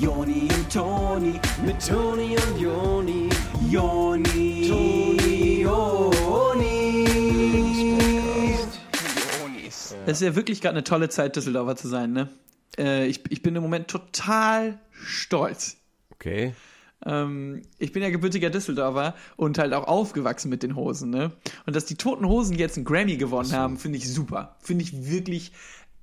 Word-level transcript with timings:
Joni 0.00 0.48
und 0.54 0.72
Toni, 0.72 1.40
mit 1.64 1.86
Toni 1.86 2.36
und 2.36 2.58
Joni, 2.58 3.28
Joni, 3.70 4.68
Toni, 4.68 5.62
Joni. 5.62 6.24
Es 10.06 10.20
ist 10.20 10.22
ja 10.22 10.34
wirklich 10.34 10.60
gerade 10.60 10.76
eine 10.76 10.84
tolle 10.84 11.08
Zeit, 11.08 11.36
Düsseldorfer 11.36 11.76
zu 11.76 11.88
sein, 11.88 12.12
ne? 12.12 12.28
Äh, 12.78 13.06
ich, 13.06 13.22
ich 13.30 13.42
bin 13.42 13.56
im 13.56 13.62
Moment 13.62 13.88
total 13.88 14.78
stolz. 14.90 15.76
Okay. 16.12 16.54
Ähm, 17.06 17.62
ich 17.78 17.92
bin 17.92 18.02
ja 18.02 18.10
gebürtiger 18.10 18.50
Düsseldorfer 18.50 19.14
und 19.36 19.58
halt 19.58 19.72
auch 19.72 19.86
aufgewachsen 19.86 20.48
mit 20.48 20.62
den 20.62 20.76
Hosen, 20.76 21.10
ne? 21.10 21.32
Und 21.66 21.76
dass 21.76 21.84
die 21.86 21.96
Toten 21.96 22.26
Hosen 22.26 22.58
jetzt 22.58 22.76
einen 22.76 22.84
Grammy 22.84 23.16
gewonnen 23.16 23.52
haben, 23.52 23.78
finde 23.78 23.98
ich 23.98 24.12
super. 24.12 24.56
Finde 24.60 24.84
ich 24.84 25.10
wirklich 25.10 25.52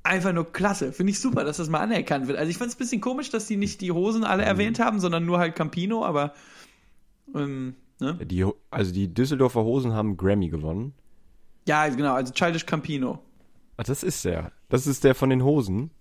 einfach 0.04 0.34
nur 0.34 0.52
klasse. 0.52 0.94
Finde 0.94 1.12
ich 1.12 1.20
super, 1.20 1.44
dass 1.44 1.58
das 1.58 1.70
mal 1.70 1.80
anerkannt 1.80 2.28
wird. 2.28 2.38
Also 2.38 2.50
ich 2.50 2.58
fand 2.58 2.70
es 2.70 2.76
ein 2.76 2.80
bisschen 2.80 3.02
komisch, 3.02 3.30
dass 3.30 3.48
die 3.48 3.58
nicht 3.58 3.82
die 3.82 3.92
Hosen 3.92 4.24
alle 4.24 4.44
erwähnt 4.44 4.80
haben, 4.80 5.00
sondern 5.00 5.26
nur 5.26 5.40
halt 5.40 5.56
Campino, 5.56 6.06
aber 6.06 6.34
ähm, 7.36 7.76
ne? 8.00 8.18
Die, 8.26 8.46
also 8.70 8.92
die 8.92 9.14
Düsseldorfer 9.14 9.64
Hosen 9.64 9.94
haben 9.94 10.18
Grammy 10.18 10.50
gewonnen. 10.50 10.94
Ja, 11.68 11.88
genau, 11.88 12.16
also 12.16 12.34
Childish 12.34 12.66
Campino. 12.66 13.20
Ach, 13.78 13.84
das 13.84 14.04
ist 14.04 14.26
der. 14.26 14.52
Das 14.70 14.88
ist 14.88 15.04
der 15.04 15.16
von 15.16 15.30
den 15.30 15.44
Hosen. 15.44 15.92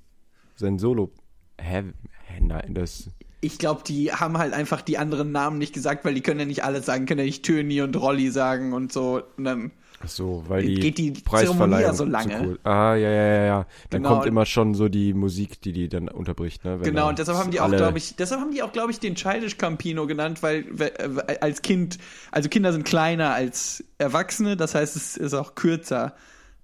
Sein 0.57 0.79
Solo. 0.79 1.13
Hä? 1.59 1.85
Hä? 2.27 2.41
Nein, 2.41 2.75
das. 2.75 3.11
Ich 3.41 3.59
glaube, 3.59 3.83
die 3.87 4.13
haben 4.13 4.37
halt 4.37 4.53
einfach 4.53 4.83
die 4.83 4.99
anderen 4.99 5.33
Namen 5.33 5.59
nicht 5.59 5.73
gesagt, 5.73 6.05
weil 6.05 6.15
die 6.15 6.21
können 6.21 6.41
ja 6.41 6.47
nicht 6.47 6.65
alles 6.65 6.85
sagen, 6.87 7.07
können 7.07 7.21
ja 7.21 7.25
nicht 7.25 7.45
Töni 7.45 7.81
und 7.81 7.97
Rolli 7.97 8.31
sagen 8.31 8.73
und 8.73 8.93
so. 8.93 9.23
Und 9.37 9.45
dann, 9.45 9.71
Ach 10.03 10.09
so, 10.09 10.45
weil 10.49 10.63
die 10.63 10.75
Geht 10.81 10.97
die 10.97 11.13
Zeremonie 11.13 11.83
ja 11.83 11.93
so 11.93 12.05
lange. 12.07 12.41
cool- 12.41 12.59
Ah, 12.65 12.95
ja, 12.95 13.11
ja, 13.11 13.23
ja, 13.35 13.45
ja. 13.45 13.67
Dann 13.91 14.03
Genau. 14.03 14.15
kommt 14.15 14.27
immer 14.27 14.47
schon 14.47 14.73
so 14.75 14.89
die 14.89 15.13
Musik, 15.13 15.61
die 15.61 15.73
die 15.73 15.89
dann 15.91 16.09
unterbricht, 16.09 16.65
ne? 16.65 16.81
Wenn 16.81 16.87
genau, 16.87 17.11
und 17.11 17.19
deshalb 17.19 17.37
haben 17.37 17.51
die 17.51 17.61
auch, 17.61 17.71
glaube 17.71 17.99
ich, 17.99 18.17
deshalb 18.17 18.41
haben 18.41 18.51
die 18.53 18.63
auch, 18.63 18.73
glaube 18.73 18.91
ich, 18.93 18.99
den 18.99 19.15
Childish 19.15 19.59
Campino 19.59 20.07
genannt, 20.07 20.43
weil, 20.43 20.65
weil 20.71 20.93
äh, 21.29 21.39
als 21.43 21.61
Kind, 21.61 21.99
also 22.31 22.49
Kinder 22.49 22.73
sind 22.73 22.85
kleiner 22.85 23.35
als 23.35 23.85
Erwachsene, 23.99 24.57
das 24.57 24.75
heißt, 24.75 24.97
es 24.97 25.19
ist 25.19 25.35
auch 25.35 25.55
kürzer. 25.55 26.15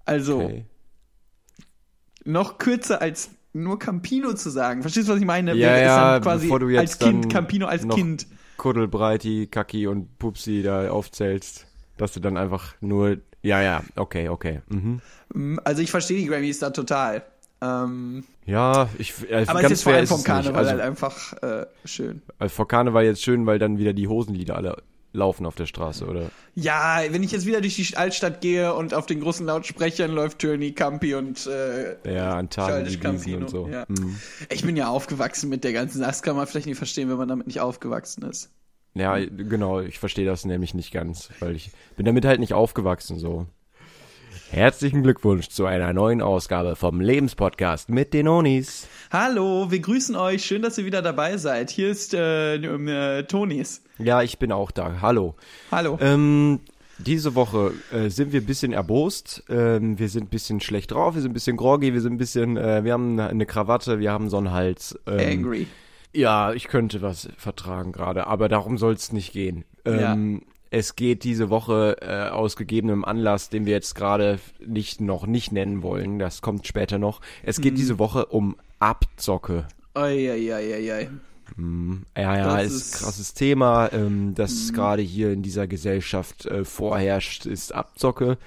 Also 0.03 0.41
Okay. 0.41 0.65
noch 2.25 2.57
kürzer 2.57 3.01
als 3.01 3.29
nur 3.53 3.79
Campino 3.79 4.33
zu 4.33 4.49
sagen. 4.49 4.81
Verstehst 4.81 5.07
du, 5.09 5.13
was 5.13 5.19
ich 5.19 5.25
meine? 5.25 5.53
Ja, 5.55 5.75
Ist 5.75 5.81
ja, 5.83 6.19
quasi 6.21 6.45
bevor 6.47 6.59
du 6.59 6.69
jetzt 6.69 6.79
als 6.79 6.99
Kind, 6.99 7.25
dann 7.25 7.29
Campino 7.31 7.67
als 7.67 7.83
noch 7.83 7.95
Kind. 7.95 8.27
Kuddelbreiti, 8.57 9.47
Kaki 9.47 9.85
und 9.87 10.17
Pupsi 10.17 10.63
da 10.63 10.89
aufzählst, 10.89 11.67
dass 11.97 12.13
du 12.13 12.19
dann 12.19 12.37
einfach 12.37 12.75
nur. 12.81 13.17
Ja, 13.43 13.61
ja, 13.61 13.83
okay, 13.95 14.29
okay. 14.29 14.61
Mhm. 14.69 15.01
Also 15.63 15.81
ich 15.81 15.91
verstehe 15.91 16.17
die 16.17 16.25
Grammys 16.25 16.59
da 16.59 16.69
total. 16.71 17.23
Ähm, 17.61 18.23
Ja, 18.45 18.89
ich. 18.97 19.13
Äh, 19.29 19.45
aber 19.47 19.59
es 19.59 19.61
ganz 19.61 19.71
ist 19.71 19.83
vor 19.83 19.93
allem 19.93 20.07
vom 20.07 20.19
es 20.19 20.23
Karneval. 20.25 20.55
Also, 20.55 20.71
halt 20.71 20.81
einfach 20.81 21.33
äh, 21.41 21.65
schön. 21.85 22.21
äh, 22.39 22.49
vor 22.49 22.67
Karneval 22.67 23.05
jetzt 23.05 23.23
schön, 23.23 23.45
weil 23.45 23.59
dann 23.59 23.77
wieder 23.77 23.93
die 23.93 24.07
Hosenlieder 24.07 24.55
alle 24.55 24.77
laufen 25.13 25.45
auf 25.47 25.55
der 25.55 25.65
Straße, 25.65 26.05
oder? 26.05 26.29
Ja, 26.53 26.99
wenn 27.09 27.23
ich 27.23 27.31
jetzt 27.31 27.47
wieder 27.47 27.61
durch 27.61 27.75
die 27.75 27.97
Altstadt 27.97 28.41
gehe 28.41 28.73
und 28.75 28.93
auf 28.93 29.07
den 29.07 29.19
großen 29.21 29.45
Lautsprechern 29.47 30.11
läuft 30.11 30.39
Tony 30.39 30.73
Campi 30.73 31.15
und 31.15 31.47
äh, 31.47 31.95
Ja, 32.13 32.35
an 32.35 32.49
Tagen 32.51 32.85
Childish 32.85 32.93
wie 32.93 32.97
diesen 32.97 33.01
Campino, 33.01 33.37
und 33.39 33.49
so. 33.49 33.67
ja. 33.67 33.85
Mhm. 33.87 34.17
Ich 34.49 34.63
bin 34.63 34.75
ja 34.75 34.89
aufgewachsen 34.89 35.49
mit 35.49 35.63
der 35.63 35.73
ganzen. 35.73 36.01
Das 36.01 36.21
kann 36.21 36.35
man 36.35 36.45
vielleicht 36.45 36.67
nicht 36.67 36.77
verstehen, 36.77 37.09
wenn 37.09 37.17
man 37.17 37.27
damit 37.29 37.47
nicht 37.47 37.61
aufgewachsen 37.61 38.23
ist. 38.23 38.51
Ja, 38.97 39.17
genau, 39.19 39.81
ich 39.81 39.99
verstehe 39.99 40.25
das 40.25 40.45
nämlich 40.45 40.73
nicht 40.73 40.91
ganz, 40.91 41.29
weil 41.39 41.55
ich 41.55 41.71
bin 41.95 42.05
damit 42.05 42.25
halt 42.25 42.39
nicht 42.39 42.53
aufgewachsen 42.53 43.19
so. 43.19 43.45
Herzlichen 44.49 45.03
Glückwunsch 45.03 45.49
zu 45.49 45.65
einer 45.65 45.91
neuen 45.91 46.21
Ausgabe 46.21 46.77
vom 46.77 47.01
Lebenspodcast 47.01 47.89
mit 47.89 48.13
den 48.13 48.29
Onis. 48.29 48.87
Hallo, 49.11 49.69
wir 49.69 49.79
grüßen 49.79 50.15
euch. 50.15 50.45
Schön, 50.45 50.61
dass 50.61 50.77
ihr 50.77 50.85
wieder 50.85 51.01
dabei 51.01 51.35
seid. 51.35 51.69
Hier 51.69 51.89
ist 51.89 52.13
äh, 52.13 52.55
äh, 52.55 53.23
Tonis. 53.23 53.83
Ja, 53.99 54.21
ich 54.21 54.39
bin 54.39 54.53
auch 54.53 54.71
da. 54.71 55.01
Hallo. 55.01 55.35
Hallo. 55.69 55.97
Ähm, 56.01 56.61
diese 56.97 57.35
Woche 57.35 57.73
äh, 57.91 58.09
sind 58.09 58.31
wir 58.31 58.41
ein 58.41 58.45
bisschen 58.45 58.71
erbost. 58.71 59.43
Ähm, 59.49 59.99
wir 59.99 60.07
sind 60.07 60.27
ein 60.27 60.29
bisschen 60.29 60.61
schlecht 60.61 60.91
drauf, 60.91 61.15
wir 61.15 61.21
sind 61.21 61.31
ein 61.31 61.33
bisschen 61.33 61.57
groggy, 61.57 61.93
wir 61.93 62.01
sind 62.01 62.13
ein 62.13 62.17
bisschen, 62.17 62.55
äh, 62.55 62.83
wir 62.85 62.93
haben 62.93 63.19
eine 63.19 63.45
Krawatte, 63.45 63.99
wir 63.99 64.11
haben 64.11 64.29
so 64.29 64.37
einen 64.37 64.51
Hals. 64.51 64.97
Ähm, 65.05 65.39
Angry. 65.43 65.67
Ja, 66.17 66.51
ich 66.53 66.67
könnte 66.67 67.01
was 67.01 67.29
vertragen 67.37 67.91
gerade, 67.91 68.25
aber 68.27 68.49
darum 68.49 68.77
soll 68.77 68.93
es 68.93 69.11
nicht 69.11 69.33
gehen. 69.33 69.65
Ähm, 69.85 70.41
Es 70.69 70.95
geht 70.97 71.23
diese 71.23 71.49
Woche 71.49 71.95
äh, 72.01 72.27
aus 72.29 72.57
gegebenem 72.57 73.05
Anlass, 73.05 73.49
den 73.49 73.65
wir 73.65 73.71
jetzt 73.73 73.95
gerade 73.95 74.39
nicht 74.65 74.99
noch 74.99 75.25
nicht 75.25 75.51
nennen 75.53 75.81
wollen. 75.81 76.19
Das 76.19 76.41
kommt 76.41 76.67
später 76.67 76.97
noch. 76.97 77.21
Es 77.43 77.57
Mhm. 77.57 77.61
geht 77.61 77.77
diese 77.77 77.99
Woche 77.99 78.25
um 78.25 78.57
Abzocke. 78.79 79.65
Eieieiei. 79.93 81.09
Ja, 82.17 82.35
ja, 82.35 82.57
Das 82.57 82.65
ist 82.65 82.75
ist- 82.75 82.95
ein 82.95 83.05
krasses 83.05 83.33
Thema, 83.33 83.89
ähm, 83.93 84.35
das 84.35 84.73
gerade 84.73 85.01
hier 85.01 85.31
in 85.31 85.41
dieser 85.41 85.67
Gesellschaft 85.67 86.45
äh, 86.47 86.65
vorherrscht, 86.65 87.45
ist 87.45 87.73
Abzocke 87.73 88.37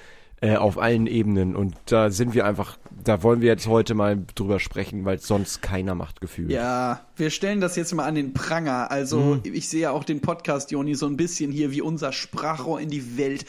äh, 0.43 0.57
auf 0.57 0.79
allen 0.79 1.07
Ebenen. 1.07 1.55
Und 1.55 1.77
da 1.87 2.11
sind 2.11 2.35
wir 2.35 2.47
einfach, 2.47 2.79
da 3.05 3.23
wollen 3.23 3.43
wir 3.43 3.49
jetzt 3.49 3.67
heute 3.67 3.95
mal 3.95 4.25
drüber 4.35 4.59
sprechen, 4.59 5.05
weil 5.05 5.19
sonst 5.19 5.61
keiner 5.61 5.95
macht 5.95 6.21
Gefühl. 6.23 6.51
Ja, 6.51 7.05
wir 7.17 7.29
stellen 7.29 7.61
das 7.61 7.77
jetzt 7.77 7.93
mal 7.93 8.07
an 8.07 8.15
den 8.15 8.33
Pranger. 8.33 8.91
Also 8.91 9.41
ich 9.43 9.69
sehe 9.69 9.83
ja 9.83 9.91
auch 9.91 10.05
den 10.05 10.21
Podcast, 10.21 10.71
Joni, 10.71 10.95
so 10.95 11.07
ein 11.07 11.19
bisschen 11.19 11.53
hier 11.53 11.73
wie 11.73 11.83
unser 11.83 12.13
Sprachrohr 12.13 12.81
in 12.81 12.89
die 12.89 13.19
Welt. 13.19 13.45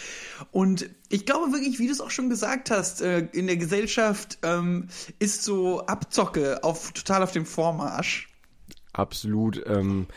Und 0.51 0.89
ich 1.07 1.25
glaube 1.25 1.53
wirklich, 1.53 1.79
wie 1.79 1.87
du 1.87 1.93
es 1.93 2.01
auch 2.01 2.11
schon 2.11 2.29
gesagt 2.29 2.71
hast, 2.71 3.01
äh, 3.01 3.27
in 3.31 3.47
der 3.47 3.57
Gesellschaft 3.57 4.39
ähm, 4.43 4.89
ist 5.19 5.43
so 5.43 5.85
Abzocke 5.85 6.61
auf, 6.63 6.91
total 6.91 7.23
auf 7.23 7.31
dem 7.31 7.45
Vormarsch. 7.45 8.27
Absolut. 8.91 9.63
Ähm, 9.65 10.07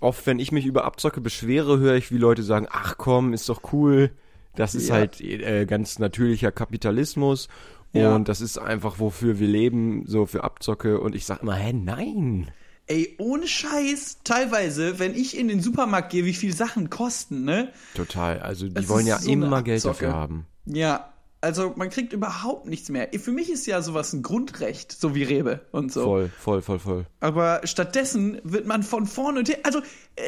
oft, 0.00 0.26
wenn 0.26 0.40
ich 0.40 0.50
mich 0.50 0.66
über 0.66 0.84
Abzocke 0.84 1.20
beschwere, 1.20 1.78
höre 1.78 1.94
ich, 1.94 2.10
wie 2.10 2.18
Leute 2.18 2.42
sagen, 2.42 2.66
ach 2.68 2.96
komm, 2.98 3.32
ist 3.32 3.48
doch 3.48 3.72
cool. 3.72 4.10
Das 4.56 4.74
ist 4.74 4.88
Ja. 4.88 4.96
halt 4.96 5.20
äh, 5.20 5.64
ganz 5.66 5.98
natürlicher 5.98 6.50
Kapitalismus. 6.52 7.48
Ja. 7.92 8.14
Und 8.14 8.28
das 8.28 8.40
ist 8.40 8.58
einfach, 8.58 8.98
wofür 8.98 9.38
wir 9.38 9.48
leben, 9.48 10.04
so 10.06 10.26
für 10.26 10.44
Abzocke. 10.44 11.00
Und 11.00 11.14
ich 11.14 11.24
sage 11.24 11.40
immer, 11.42 11.54
hä, 11.54 11.72
nein. 11.72 12.50
Ey, 12.88 13.16
ohne 13.18 13.46
Scheiß, 13.48 14.18
teilweise, 14.22 14.98
wenn 14.98 15.14
ich 15.14 15.36
in 15.36 15.48
den 15.48 15.60
Supermarkt 15.60 16.10
gehe, 16.10 16.24
wie 16.24 16.34
viel 16.34 16.52
Sachen 16.54 16.90
kosten, 16.90 17.44
ne? 17.44 17.72
Total. 17.94 18.40
Also 18.40 18.68
die 18.68 18.76
Es 18.76 18.88
wollen 18.88 19.06
ja 19.06 19.18
so 19.18 19.30
immer 19.30 19.62
Geld 19.62 19.84
dafür 19.84 20.12
haben. 20.12 20.46
Ja, 20.66 21.12
also 21.46 21.74
man 21.76 21.90
kriegt 21.90 22.12
überhaupt 22.12 22.66
nichts 22.66 22.88
mehr. 22.88 23.08
Für 23.20 23.30
mich 23.30 23.50
ist 23.50 23.66
ja 23.66 23.80
sowas 23.80 24.12
ein 24.12 24.22
Grundrecht, 24.22 24.90
so 24.90 25.14
wie 25.14 25.22
Rebe 25.22 25.60
und 25.70 25.92
so. 25.92 26.02
Voll, 26.02 26.30
voll, 26.36 26.60
voll, 26.60 26.78
voll. 26.80 27.06
Aber 27.20 27.60
stattdessen 27.62 28.40
wird 28.42 28.66
man 28.66 28.82
von 28.82 29.06
vorne 29.06 29.38
und 29.38 29.48
her. 29.48 29.58
Also, 29.62 29.78
äh, 30.16 30.22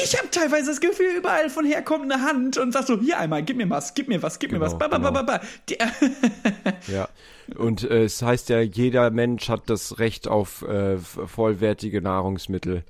ich 0.00 0.16
habe 0.16 0.30
teilweise 0.30 0.70
das 0.70 0.80
Gefühl, 0.80 1.16
überall 1.18 1.50
von 1.50 1.64
her 1.64 1.82
kommt 1.82 2.04
eine 2.10 2.22
Hand 2.22 2.56
und 2.56 2.72
sagt 2.72 2.86
so: 2.86 3.00
Hier 3.00 3.18
einmal, 3.18 3.42
gib 3.42 3.56
mir 3.56 3.68
was, 3.68 3.94
gib 3.94 4.06
mir 4.06 4.22
was, 4.22 4.38
gib 4.38 4.52
mir 4.52 4.58
Genau, 4.60 4.66
was. 4.70 4.78
Ba, 4.78 4.86
ba, 4.86 4.98
ba, 4.98 5.10
ba, 5.10 5.22
ba. 5.22 5.40
Die, 5.68 5.76
Ja. 6.92 7.08
Und 7.58 7.82
äh, 7.90 8.04
es 8.04 8.22
heißt 8.22 8.48
ja, 8.48 8.60
jeder 8.60 9.10
Mensch 9.10 9.48
hat 9.48 9.68
das 9.68 9.98
Recht 9.98 10.28
auf 10.28 10.62
äh, 10.62 10.98
vollwertige 10.98 12.00
Nahrungsmittel 12.00 12.84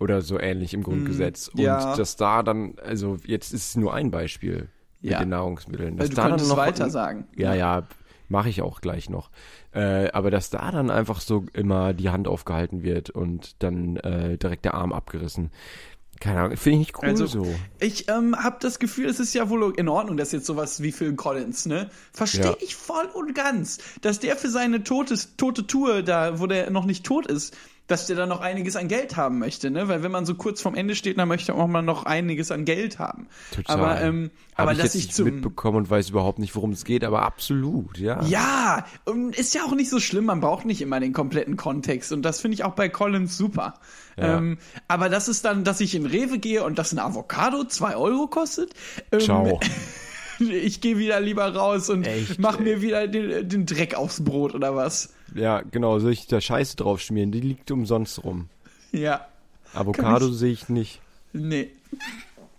oder 0.00 0.22
so 0.22 0.40
ähnlich 0.40 0.72
im 0.72 0.82
Grundgesetz. 0.82 1.48
Und 1.48 1.60
Mm, 1.60 1.62
ja. 1.62 1.94
dass 1.94 2.16
da 2.16 2.42
dann, 2.42 2.74
also 2.82 3.18
jetzt 3.24 3.52
ist 3.52 3.68
es 3.68 3.76
nur 3.76 3.92
ein 3.92 4.10
Beispiel 4.10 4.68
mit 5.02 5.12
Ja. 5.12 5.18
den 5.20 5.28
Nahrungsmitteln. 5.30 5.96
Dass 5.96 6.08
du 6.10 6.14
da 6.16 6.28
dann 6.28 6.48
noch 6.48 6.56
weiter 6.56 6.88
sagen. 6.90 7.26
Ja, 7.36 7.54
ja, 7.54 7.82
mache 8.28 8.48
ich 8.48 8.62
auch 8.62 8.80
gleich 8.80 9.10
noch. 9.10 9.30
Äh, 9.72 10.10
aber 10.12 10.30
dass 10.30 10.50
da 10.50 10.70
dann 10.70 10.90
einfach 10.90 11.20
so 11.20 11.44
immer 11.52 11.92
die 11.92 12.10
Hand 12.10 12.28
aufgehalten 12.28 12.82
wird 12.82 13.10
und 13.10 13.62
dann 13.62 13.96
äh, 13.96 14.38
direkt 14.38 14.64
der 14.64 14.74
Arm 14.74 14.92
abgerissen. 14.92 15.50
Keine 16.20 16.40
Ahnung, 16.40 16.56
finde 16.56 16.74
ich 16.74 16.78
nicht 16.86 16.98
cool 17.02 17.08
Also, 17.08 17.26
so. 17.26 17.46
Ich 17.80 18.08
ähm, 18.08 18.36
habe 18.36 18.58
das 18.60 18.78
Gefühl, 18.78 19.06
es 19.06 19.18
ist 19.18 19.34
ja 19.34 19.48
wohl 19.50 19.74
in 19.76 19.88
Ordnung, 19.88 20.16
dass 20.16 20.30
jetzt 20.30 20.46
sowas 20.46 20.80
wie 20.80 20.92
Phil 20.92 21.16
Collins, 21.16 21.66
ne? 21.66 21.90
Verstehe 22.12 22.44
Ja. 22.44 22.56
ich 22.60 22.76
voll 22.76 23.06
und 23.12 23.34
ganz, 23.34 23.78
dass 24.02 24.20
der 24.20 24.36
für 24.36 24.48
seine 24.48 24.84
totes, 24.84 25.36
tote 25.36 25.66
Tour 25.66 26.02
da, 26.02 26.38
wo 26.38 26.46
der 26.46 26.70
noch 26.70 26.84
nicht 26.84 27.04
tot 27.04 27.26
ist, 27.26 27.56
dass 27.88 28.06
der 28.06 28.16
da 28.16 28.26
noch 28.26 28.40
einiges 28.40 28.76
an 28.76 28.88
Geld 28.88 29.16
haben 29.16 29.38
möchte, 29.38 29.70
ne? 29.70 29.88
Weil 29.88 30.02
wenn 30.02 30.12
man 30.12 30.24
so 30.24 30.34
kurz 30.34 30.62
vorm 30.62 30.74
Ende 30.74 30.94
steht, 30.94 31.18
dann 31.18 31.28
möchte 31.28 31.54
auch 31.54 31.66
mal 31.66 31.82
noch 31.82 32.04
einiges 32.04 32.50
an 32.50 32.64
Geld 32.64 32.98
haben. 32.98 33.26
Total. 33.50 33.78
Aber, 33.78 34.00
ähm, 34.00 34.30
Hab 34.52 34.60
aber 34.60 34.72
ich 34.72 34.78
dass 34.78 34.94
jetzt 34.94 35.04
ich 35.04 35.12
zum 35.12 35.26
mitbekommen 35.26 35.78
und 35.78 35.90
weiß 35.90 36.10
überhaupt 36.10 36.38
nicht, 36.38 36.54
worum 36.54 36.70
es 36.72 36.84
geht, 36.84 37.04
aber 37.04 37.22
absolut, 37.22 37.98
ja. 37.98 38.22
Ja, 38.24 38.86
und 39.04 39.36
ist 39.36 39.54
ja 39.54 39.64
auch 39.64 39.74
nicht 39.74 39.90
so 39.90 39.98
schlimm, 39.98 40.26
man 40.26 40.40
braucht 40.40 40.64
nicht 40.64 40.80
immer 40.80 41.00
den 41.00 41.12
kompletten 41.12 41.56
Kontext 41.56 42.12
und 42.12 42.22
das 42.22 42.40
finde 42.40 42.54
ich 42.54 42.64
auch 42.64 42.74
bei 42.74 42.88
Collins 42.88 43.36
super. 43.36 43.74
Ja. 44.16 44.38
Ähm, 44.38 44.58
aber 44.88 45.08
das 45.08 45.28
ist 45.28 45.44
dann, 45.44 45.64
dass 45.64 45.80
ich 45.80 45.94
in 45.94 46.06
Rewe 46.06 46.38
gehe 46.38 46.64
und 46.64 46.78
dass 46.78 46.92
ein 46.92 46.98
Avocado 46.98 47.64
zwei 47.64 47.96
Euro 47.96 48.26
kostet. 48.26 48.74
Ähm, 49.10 49.20
Ciao. 49.20 49.60
Ich 50.38 50.80
gehe 50.80 50.98
wieder 50.98 51.20
lieber 51.20 51.54
raus 51.54 51.88
und 51.88 52.04
Echt, 52.04 52.40
mach 52.40 52.58
mir 52.58 52.82
wieder 52.82 53.06
den, 53.06 53.48
den 53.48 53.66
Dreck 53.66 53.94
aufs 53.94 54.24
Brot 54.24 54.56
oder 54.56 54.74
was. 54.74 55.12
Ja, 55.34 55.62
genau, 55.62 55.98
soll 55.98 56.12
ich 56.12 56.26
da 56.26 56.40
Scheiße 56.40 56.76
drauf 56.76 57.00
schmieren? 57.00 57.32
Die 57.32 57.40
liegt 57.40 57.70
umsonst 57.70 58.22
rum. 58.24 58.48
Ja, 58.92 59.26
Avocado 59.74 60.28
ich- 60.28 60.34
sehe 60.34 60.52
ich 60.52 60.68
nicht. 60.68 61.00
nee. 61.32 61.70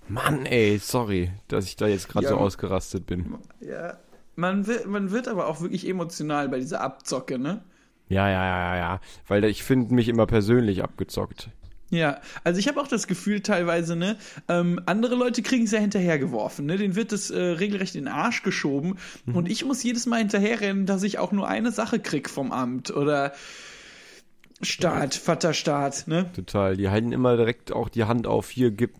Mann, 0.09 0.45
ey, 0.45 0.77
sorry, 0.79 1.31
dass 1.47 1.65
ich 1.65 1.75
da 1.77 1.87
jetzt 1.87 2.09
gerade 2.09 2.25
Ja. 2.25 2.31
so 2.31 2.37
ausgerastet 2.37 3.05
bin. 3.05 3.35
Ja. 3.61 3.97
Man 4.35 4.67
wird, 4.67 4.85
man 4.87 5.11
wird 5.11 5.27
aber 5.29 5.47
auch 5.47 5.61
wirklich 5.61 5.87
emotional 5.87 6.49
bei 6.49 6.59
dieser 6.59 6.81
Abzocke, 6.81 7.39
ne? 7.39 7.63
Ja, 8.09 8.27
ja, 8.29 8.43
ja, 8.45 8.75
ja, 8.75 8.77
ja. 8.77 9.01
Weil 9.27 9.43
ich 9.45 9.63
finde 9.63 9.93
mich 9.93 10.09
immer 10.09 10.25
persönlich 10.25 10.83
abgezockt. 10.83 11.49
Ja, 11.93 12.19
also 12.43 12.59
ich 12.59 12.67
habe 12.67 12.81
auch 12.81 12.87
das 12.87 13.05
Gefühl 13.07 13.41
teilweise, 13.41 13.95
ne, 13.95 14.17
ähm, 14.49 14.81
andere 14.87 15.13
Leute 15.15 15.43
kriegen 15.43 15.65
es 15.65 15.71
ja 15.71 15.79
hinterhergeworfen, 15.79 16.65
ne, 16.65 16.77
denen 16.77 16.95
wird 16.95 17.11
es 17.11 17.29
äh, 17.29 17.39
regelrecht 17.39 17.93
in 17.95 18.05
den 18.05 18.13
Arsch 18.13 18.41
geschoben 18.41 18.97
Mhm. 19.25 19.35
und 19.35 19.49
ich 19.51 19.63
muss 19.63 19.83
jedes 19.83 20.07
Mal 20.07 20.17
hinterherrennen, 20.17 20.85
dass 20.87 21.03
ich 21.03 21.19
auch 21.19 21.31
nur 21.31 21.47
eine 21.47 21.71
Sache 21.71 21.99
krieg 21.99 22.29
vom 22.31 22.51
Amt 22.51 22.89
oder 22.91 23.33
Staat, 24.61 25.13
Vaterstaat, 25.15 26.07
ne? 26.07 26.31
Total. 26.33 26.77
Die 26.77 26.87
halten 26.89 27.11
immer 27.11 27.35
direkt 27.35 27.73
auch 27.73 27.89
die 27.89 28.05
Hand 28.05 28.27
auf. 28.27 28.49
Hier, 28.49 28.71
gib, 28.71 28.93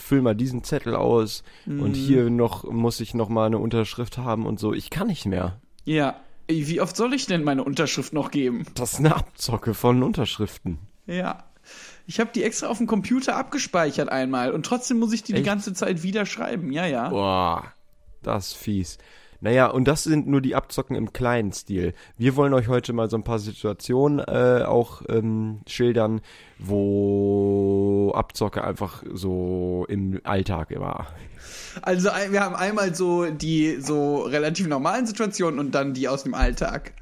füll 0.00 0.22
mal 0.22 0.34
diesen 0.36 0.62
Zettel 0.62 0.94
aus. 0.94 1.42
Und 1.66 1.94
hier 1.94 2.30
noch 2.30 2.62
muss 2.70 3.00
ich 3.00 3.14
noch 3.14 3.28
mal 3.28 3.46
eine 3.46 3.58
Unterschrift 3.58 4.18
haben 4.18 4.46
und 4.46 4.60
so. 4.60 4.72
Ich 4.72 4.90
kann 4.90 5.08
nicht 5.08 5.26
mehr. 5.26 5.60
Ja. 5.84 6.20
Wie 6.46 6.80
oft 6.80 6.96
soll 6.96 7.14
ich 7.14 7.26
denn 7.26 7.42
meine 7.42 7.64
Unterschrift 7.64 8.12
noch 8.12 8.30
geben? 8.30 8.64
Das 8.74 8.92
ist 8.92 8.98
eine 9.00 9.16
Abzocke 9.16 9.74
von 9.74 10.04
Unterschriften. 10.04 10.78
Ja. 11.06 11.44
Ich 12.06 12.20
habe 12.20 12.30
die 12.34 12.42
extra 12.42 12.68
auf 12.68 12.78
dem 12.78 12.86
Computer 12.86 13.36
abgespeichert 13.36 14.08
einmal 14.08 14.52
und 14.52 14.64
trotzdem 14.64 14.98
muss 14.98 15.12
ich 15.12 15.22
die 15.22 15.32
die 15.32 15.38
Echt? 15.38 15.46
ganze 15.46 15.74
Zeit 15.74 16.02
wieder 16.02 16.26
schreiben. 16.26 16.72
Ja, 16.72 16.86
ja. 16.86 17.10
Boah, 17.10 17.72
das 18.22 18.48
ist 18.48 18.56
fies. 18.56 18.98
Naja, 19.40 19.68
und 19.68 19.86
das 19.86 20.02
sind 20.02 20.26
nur 20.26 20.40
die 20.40 20.56
Abzocken 20.56 20.96
im 20.96 21.12
kleinen 21.12 21.52
Stil. 21.52 21.94
Wir 22.16 22.34
wollen 22.34 22.52
euch 22.54 22.66
heute 22.66 22.92
mal 22.92 23.08
so 23.08 23.16
ein 23.16 23.22
paar 23.22 23.38
Situationen 23.38 24.18
äh, 24.18 24.64
auch 24.66 25.02
ähm, 25.08 25.60
schildern, 25.68 26.22
wo 26.58 28.12
Abzocke 28.16 28.64
einfach 28.64 29.04
so 29.12 29.86
im 29.88 30.20
Alltag 30.24 30.70
war. 30.80 31.06
Also 31.82 32.08
wir 32.08 32.40
haben 32.40 32.56
einmal 32.56 32.96
so 32.96 33.26
die 33.26 33.76
so 33.80 34.22
relativ 34.22 34.66
normalen 34.66 35.06
Situationen 35.06 35.60
und 35.60 35.70
dann 35.72 35.94
die 35.94 36.08
aus 36.08 36.24
dem 36.24 36.34
Alltag. 36.34 36.92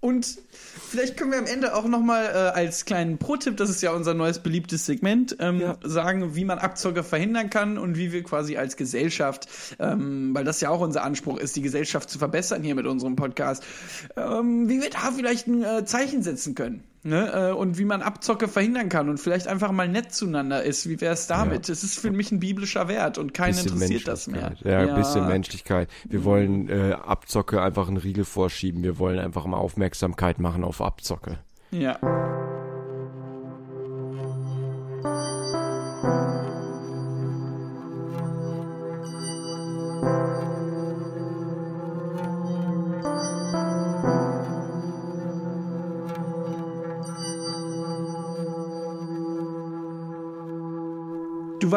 Und 0.00 0.38
vielleicht 0.90 1.16
können 1.16 1.32
wir 1.32 1.38
am 1.38 1.46
Ende 1.46 1.74
auch 1.74 1.86
nochmal 1.86 2.24
äh, 2.26 2.58
als 2.58 2.84
kleinen 2.84 3.18
Pro-Tipp, 3.18 3.56
das 3.56 3.70
ist 3.70 3.82
ja 3.82 3.92
unser 3.92 4.14
neues 4.14 4.38
beliebtes 4.40 4.86
Segment, 4.86 5.36
ähm, 5.40 5.60
Ja. 5.60 5.76
sagen, 5.84 6.34
wie 6.36 6.44
man 6.44 6.58
Abzocke 6.58 7.02
verhindern 7.02 7.50
kann 7.50 7.78
und 7.78 7.96
wie 7.96 8.12
wir 8.12 8.22
quasi 8.22 8.56
als 8.56 8.76
Gesellschaft, 8.76 9.48
ähm, 9.78 10.34
weil 10.34 10.44
das 10.44 10.60
ja 10.60 10.70
auch 10.70 10.80
unser 10.80 11.02
Anspruch 11.04 11.38
ist, 11.38 11.56
die 11.56 11.62
Gesellschaft 11.62 12.10
zu 12.10 12.18
verbessern 12.18 12.62
hier 12.62 12.74
mit 12.74 12.86
unserem 12.86 13.16
Podcast, 13.16 13.62
ähm, 14.16 14.68
wie 14.68 14.80
wir 14.80 14.90
da 14.90 15.12
vielleicht 15.14 15.46
ein 15.46 15.62
äh, 15.62 15.84
Zeichen 15.84 16.22
setzen 16.22 16.54
können. 16.54 16.84
Ne? 17.06 17.50
Äh, 17.50 17.52
und 17.52 17.78
wie 17.78 17.84
man 17.84 18.02
Abzocke 18.02 18.48
verhindern 18.48 18.88
kann 18.88 19.08
und 19.08 19.18
vielleicht 19.18 19.46
einfach 19.46 19.70
mal 19.70 19.88
nett 19.88 20.12
zueinander 20.12 20.64
ist. 20.64 20.88
Wie 20.88 21.00
wäre 21.00 21.14
es 21.14 21.28
damit? 21.28 21.68
Es 21.68 21.84
ist 21.84 22.00
für 22.00 22.10
mich 22.10 22.32
ein 22.32 22.40
biblischer 22.40 22.88
Wert 22.88 23.16
und 23.16 23.32
keinen 23.32 23.56
interessiert 23.56 24.08
das 24.08 24.26
mehr. 24.26 24.56
Ja, 24.64 24.80
ein 24.80 24.94
bisschen 24.96 25.28
Menschlichkeit. 25.28 25.88
Wir 26.04 26.24
wollen 26.24 26.68
äh, 26.68 26.94
Abzocke 26.94 27.62
einfach 27.62 27.86
einen 27.86 27.96
Riegel 27.96 28.24
vorschieben. 28.24 28.82
Wir 28.82 28.98
wollen 28.98 29.20
einfach 29.20 29.46
mal 29.46 29.56
Aufmerksamkeit 29.56 30.40
machen 30.40 30.64
auf 30.64 30.80
Abzocke. 30.80 31.38
Ja. 31.70 31.96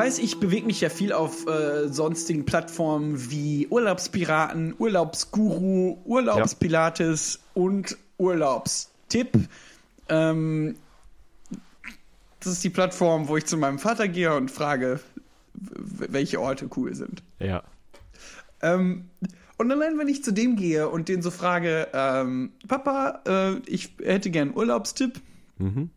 Du 0.09 0.15
weißt, 0.15 0.23
ich 0.23 0.39
bewege 0.39 0.65
mich 0.65 0.81
ja 0.81 0.89
viel 0.89 1.13
auf 1.13 1.45
äh, 1.45 1.88
sonstigen 1.88 2.44
Plattformen 2.44 3.29
wie 3.29 3.67
Urlaubspiraten, 3.67 4.73
Urlaubsguru, 4.79 6.00
Urlaubspilates 6.03 7.41
und 7.53 7.95
Urlaubstipp. 8.17 9.38
Ähm, 10.07 10.77
das 12.39 12.53
ist 12.53 12.63
die 12.63 12.71
Plattform, 12.71 13.27
wo 13.27 13.38
ich 13.38 13.45
zu 13.45 13.56
meinem 13.56 13.77
Vater 13.77 14.07
gehe 14.07 14.35
und 14.35 14.50
frage, 14.50 15.00
welche 15.53 16.41
Orte 16.41 16.67
cool 16.75 16.95
sind. 16.95 17.21
Ja. 17.38 17.61
Ähm, 18.63 19.11
und 19.57 19.71
allein 19.71 20.00
wenn 20.00 20.07
ich 20.07 20.23
zu 20.23 20.33
dem 20.33 20.56
gehe 20.56 20.89
und 20.89 21.07
den 21.07 21.21
so 21.21 21.29
frage, 21.29 21.88
ähm, 21.94 22.51
Papa, 22.67 23.21
äh, 23.27 23.57
ich 23.67 23.91
hätte 24.01 24.31
gern 24.31 24.47
einen 24.47 24.57
Urlaubstipp, 25.59 25.89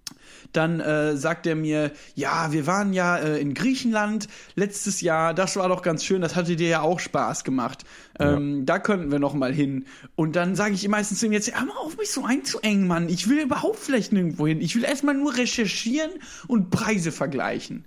dann 0.53 0.81
äh, 0.81 1.17
sagt 1.17 1.47
er 1.47 1.55
mir, 1.55 1.93
ja, 2.15 2.53
wir 2.53 2.67
waren 2.67 2.93
ja 2.93 3.17
äh, 3.17 3.41
in 3.41 3.55
Griechenland 3.55 4.29
letztes 4.55 5.01
Jahr, 5.01 5.35
das 5.35 5.57
war 5.57 5.69
doch 5.69 5.83
ganz 5.83 6.05
schön, 6.05 6.21
das 6.21 6.37
hatte 6.37 6.57
dir 6.57 6.69
ja 6.69 6.81
auch 6.81 7.01
Spaß 7.01 7.45
gemacht. 7.45 7.85
Ähm, 8.19 8.67
Da 8.67 8.79
könnten 8.79 9.11
wir 9.11 9.19
noch 9.19 9.35
mal 9.35 9.53
hin. 9.53 9.87
Und 10.15 10.37
dann 10.37 10.55
sage 10.55 10.75
ich 10.75 10.85
ihm 10.85 10.91
meistens 10.91 11.21
zu 11.21 11.27
ihm 11.27 11.33
jetzt, 11.33 11.55
hör 11.55 11.65
mal 11.65 11.77
auf, 11.77 11.97
mich 11.97 12.11
so 12.11 12.25
einzuengen, 12.25 12.87
Mann. 12.87 13.09
Ich 13.09 13.29
will 13.29 13.41
überhaupt 13.41 13.79
vielleicht 13.79 14.13
nirgendwo 14.13 14.47
hin. 14.47 14.61
Ich 14.61 14.75
will 14.75 14.85
erstmal 14.85 15.15
nur 15.15 15.37
recherchieren 15.37 16.11
und 16.49 16.71
Preise 16.71 17.13
vergleichen. 17.13 17.85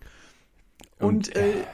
Und, 0.99 1.35
äh, 1.35 1.65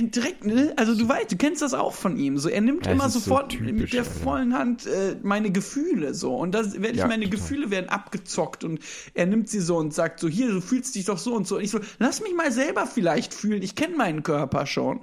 direkt, 0.00 0.44
ne? 0.44 0.72
Also 0.76 0.94
du 0.96 1.08
weißt, 1.08 1.32
du 1.32 1.36
kennst 1.36 1.62
das 1.62 1.74
auch 1.74 1.94
von 1.94 2.16
ihm. 2.16 2.38
So, 2.38 2.48
er 2.48 2.60
nimmt 2.60 2.86
Ja, 2.86 2.92
immer 2.92 3.06
ist 3.06 3.14
so 3.14 3.18
sofort 3.20 3.50
typisch, 3.52 3.72
mit 3.72 3.92
der 3.92 4.04
Alter. 4.04 4.12
vollen 4.20 4.54
Hand 4.54 4.86
äh, 4.86 5.16
meine 5.22 5.50
Gefühle 5.50 6.14
so. 6.14 6.36
Und 6.36 6.52
das 6.52 6.74
werde 6.80 6.96
ich, 6.96 7.02
Ja, 7.02 7.06
meine 7.06 7.28
total. 7.28 7.30
Gefühle 7.30 7.70
werden 7.70 7.88
abgezockt 7.88 8.64
und 8.64 8.80
er 9.14 9.26
nimmt 9.26 9.48
sie 9.48 9.60
so 9.60 9.76
und 9.78 9.94
sagt 9.94 10.20
so, 10.20 10.28
hier, 10.28 10.48
du 10.50 10.60
fühlst 10.60 10.94
dich 10.94 11.06
doch 11.06 11.18
so 11.18 11.34
und 11.34 11.46
so. 11.46 11.56
Und 11.56 11.62
ich 11.64 11.70
so, 11.70 11.80
lass 11.98 12.20
mich 12.22 12.34
mal 12.34 12.52
selber 12.52 12.86
vielleicht 12.86 13.34
fühlen. 13.34 13.62
Ich 13.62 13.74
kenne 13.74 13.96
meinen 13.96 14.22
Körper 14.22 14.66
schon. 14.66 15.00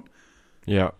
Ja. 0.66 0.92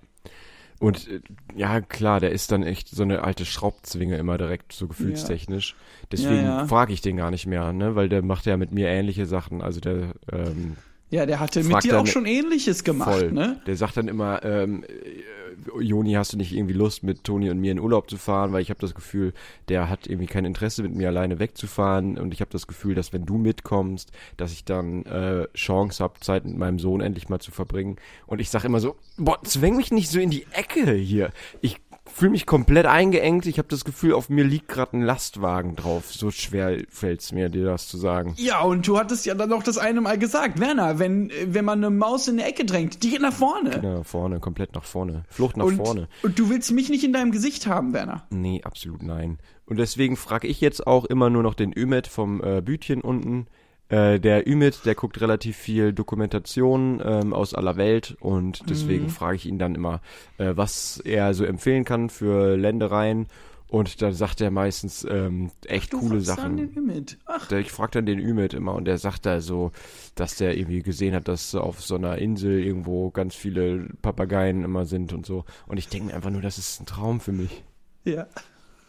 Und 0.79 1.09
äh, 1.09 1.21
ja, 1.55 1.81
klar, 1.81 2.21
der 2.21 2.33
ist 2.33 2.53
dann 2.53 2.63
echt 2.63 2.89
so 2.91 3.03
eine 3.03 3.23
alte 3.25 3.47
Schraubzwinge 3.47 4.17
immer 4.19 4.39
direkt, 4.39 4.73
so 4.73 4.89
gefühlstechnisch. 4.89 5.77
Deswegen 6.13 6.45
Ja, 6.45 6.59
ja. 6.61 6.67
frage 6.67 6.93
ich 6.93 7.01
den 7.01 7.17
gar 7.17 7.31
nicht 7.31 7.47
mehr, 7.47 7.73
ne? 7.73 7.95
Weil 7.97 8.09
der 8.09 8.23
macht 8.23 8.47
ja 8.47 8.57
mit 8.57 8.73
mir 8.73 8.89
ähnliche 8.89 9.27
Sachen. 9.27 9.63
Also 9.63 9.81
der 9.81 10.15
ähm, 10.31 10.77
Ja, 11.11 11.25
der 11.25 11.39
hatte 11.39 11.63
mit 11.63 11.85
dir 11.85 12.01
auch 12.01 12.07
schon 12.07 12.27
Ähnliches 12.27 12.83
gemacht, 12.83 13.13
voll. 13.13 13.33
ne? 13.33 13.61
Der 13.67 13.77
sagt 13.77 13.97
dann 13.97 14.09
immer, 14.09 14.45
ähm, 14.45 14.85
äh, 14.85 15.81
Joni, 15.81 16.13
hast 16.15 16.33
du 16.33 16.37
nicht 16.37 16.53
irgendwie 16.53 16.75
Lust, 16.75 17.03
mit 17.03 17.25
Toni 17.25 17.49
und 17.49 17.61
mir 17.61 17.73
in 17.73 17.79
Urlaub 17.79 18.11
zu 18.11 18.17
fahren? 18.17 18.53
Weil 18.53 18.61
ich 18.61 18.71
habe 18.71 18.81
das 18.81 18.95
Gefühl, 18.95 19.33
der 19.69 19.89
hat 19.89 20.07
irgendwie 20.07 20.27
kein 20.27 20.45
Interesse, 20.45 20.83
mit 20.83 20.95
mir 20.95 21.09
alleine 21.09 21.39
wegzufahren. 21.39 22.19
Und 22.19 22.35
ich 22.35 22.41
habe 22.41 22.51
das 22.51 22.67
Gefühl, 22.67 22.95
dass 22.95 23.13
wenn 23.13 23.25
du 23.25 23.39
mitkommst, 23.39 24.11
dass 24.37 24.53
ich 24.53 24.65
dann 24.65 25.05
äh, 25.07 25.47
Chance 25.55 26.03
habe, 26.03 26.21
Zeit 26.21 26.45
mit 26.45 26.57
meinem 26.57 26.79
Sohn 26.79 27.01
endlich 27.01 27.29
mal 27.29 27.39
zu 27.39 27.53
verbringen. 27.53 27.97
Und 28.27 28.41
ich 28.41 28.51
sage 28.51 28.67
immer 28.67 28.81
so, 28.81 28.97
boah, 29.17 29.43
zwäng 29.45 29.77
mich 29.77 29.93
nicht 29.93 30.11
so 30.11 30.19
in 30.19 30.31
die 30.31 30.47
Ecke 30.53 30.93
hier. 30.93 31.31
Ich 31.61 31.79
fühle 32.13 32.31
mich 32.31 32.47
komplett 32.47 32.87
eingeengt. 32.87 33.47
Ich 33.47 33.59
habe 33.59 33.69
das 33.69 33.85
Gefühl, 33.85 34.15
auf 34.15 34.29
mir 34.29 34.45
liegt 34.45 34.69
gerade 34.69 34.97
ein 34.97 35.03
Lastwagen 35.03 35.77
drauf. 35.77 36.13
So 36.13 36.31
schwer 36.31 36.79
fällt's 36.89 37.33
mir, 37.33 37.49
dir 37.49 37.65
das 37.65 37.89
zu 37.89 37.99
sagen. 37.99 38.35
Ja, 38.37 38.63
und 38.63 38.87
du 38.87 38.99
hattest 38.99 39.27
ja 39.27 39.35
dann 39.35 39.53
auch 39.53 39.63
das 39.63 39.79
eine 39.79 40.01
Mal 40.01 40.19
gesagt, 40.19 40.61
Werner, 40.61 40.99
wenn, 40.99 41.31
wenn 41.47 41.65
man 41.65 41.85
eine 41.85 41.91
Maus 41.91 42.29
in 42.29 42.39
eine 42.39 42.49
Ecke 42.49 42.65
drängt, 42.65 43.03
die 43.03 43.11
geht 43.11 43.21
nach 43.21 43.33
vorne. 43.33 43.81
Ja, 43.83 44.03
vorne, 44.03 44.41
komplett 44.41 44.75
nach 44.75 44.85
vorne. 44.85 45.25
Flucht 45.29 45.57
nach 45.57 45.67
und, 45.67 45.77
vorne. 45.77 46.09
und 46.23 46.39
du 46.39 46.49
willst 46.49 46.71
mich 46.73 46.89
nicht 46.89 47.05
in 47.05 47.13
deinem 47.13 47.33
Gesicht 47.33 47.67
haben, 47.67 47.93
Werner. 47.93 48.27
Nee, 48.31 48.63
absolut 48.65 49.03
nein. 49.03 49.39
Und 49.67 49.79
deswegen 49.79 50.17
frage 50.17 50.47
ich 50.47 50.61
jetzt 50.61 50.87
auch 50.87 51.05
immer 51.05 51.29
nur 51.29 51.43
noch 51.43 51.55
den 51.55 51.73
Ümet 51.73 52.07
vom 52.07 52.43
äh, 52.43 52.63
Bütchen 52.63 53.01
unten. 53.01 53.47
Äh, 53.89 54.19
der 54.19 54.49
Ümit, 54.49 54.85
der 54.85 54.95
guckt 54.97 55.21
relativ 55.21 55.57
viel 55.57 55.93
Dokumentation 55.93 57.01
ähm, 57.05 57.33
aus 57.33 57.55
aller 57.55 57.77
Welt 57.77 58.17
und 58.21 58.69
deswegen 58.69 59.09
frage 59.11 59.37
ich 59.37 59.47
ihn 59.47 59.59
dann 59.59 59.75
immer, 59.77 60.01
äh, 60.39 60.53
was 60.57 60.99
er 60.99 61.35
so 61.35 61.45
empfehlen 61.45 61.85
kann 61.85 62.11
für 62.11 62.57
Ländereien. 62.57 63.29
Und 63.69 64.01
da 64.01 64.13
sagt 64.13 64.41
er 64.41 64.53
meistens 64.53 65.05
ähm, 65.11 65.51
echt 65.67 65.93
Du 65.93 65.99
coole 65.99 66.21
fragst 66.21 66.29
dann 66.29 66.37
Sachen. 66.37 66.57
den 66.57 66.77
Ümit. 66.77 67.19
Ach, 67.27 67.51
Ich 67.51 67.73
frage 67.73 67.93
dann 67.95 68.07
den 68.07 68.21
Ümit 68.21 68.55
immer 68.55 68.75
und 68.75 68.85
der 68.85 68.97
sagt 68.99 69.27
da 69.27 69.41
so, 69.41 69.73
dass 70.15 70.37
der 70.37 70.57
irgendwie 70.57 70.83
gesehen 70.83 71.15
hat, 71.17 71.27
dass 71.27 71.53
auf 71.57 71.83
so 71.83 71.97
einer 71.97 72.17
Insel 72.19 72.63
irgendwo 72.63 73.11
ganz 73.11 73.35
viele 73.35 73.89
Papageien 74.03 74.63
immer 74.63 74.85
sind 74.87 75.13
und 75.13 75.27
so. 75.27 75.45
Und 75.67 75.79
ich 75.79 75.89
denke 75.89 76.09
mir 76.09 76.15
einfach 76.15 76.31
nur, 76.31 76.43
das 76.43 76.59
ist 76.59 76.81
ein 76.81 76.87
Traum 76.87 77.19
für 77.21 77.33
mich. 77.33 77.65
ja. 78.05 78.27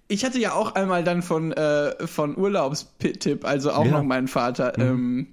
Ich 0.08 0.24
hatte 0.24 0.40
ja 0.40 0.54
auch 0.54 0.76
einmal 0.76 1.04
dann 1.04 1.22
von, 1.22 1.52
äh, 1.52 2.08
von 2.08 2.38
Urlaubstipp, 2.38 3.44
also 3.46 3.72
auch 3.72 3.86
Ja. 3.86 3.92
noch 3.92 4.04
meinen 4.04 4.28
Vater, 4.28 4.78
ähm, 4.80 5.28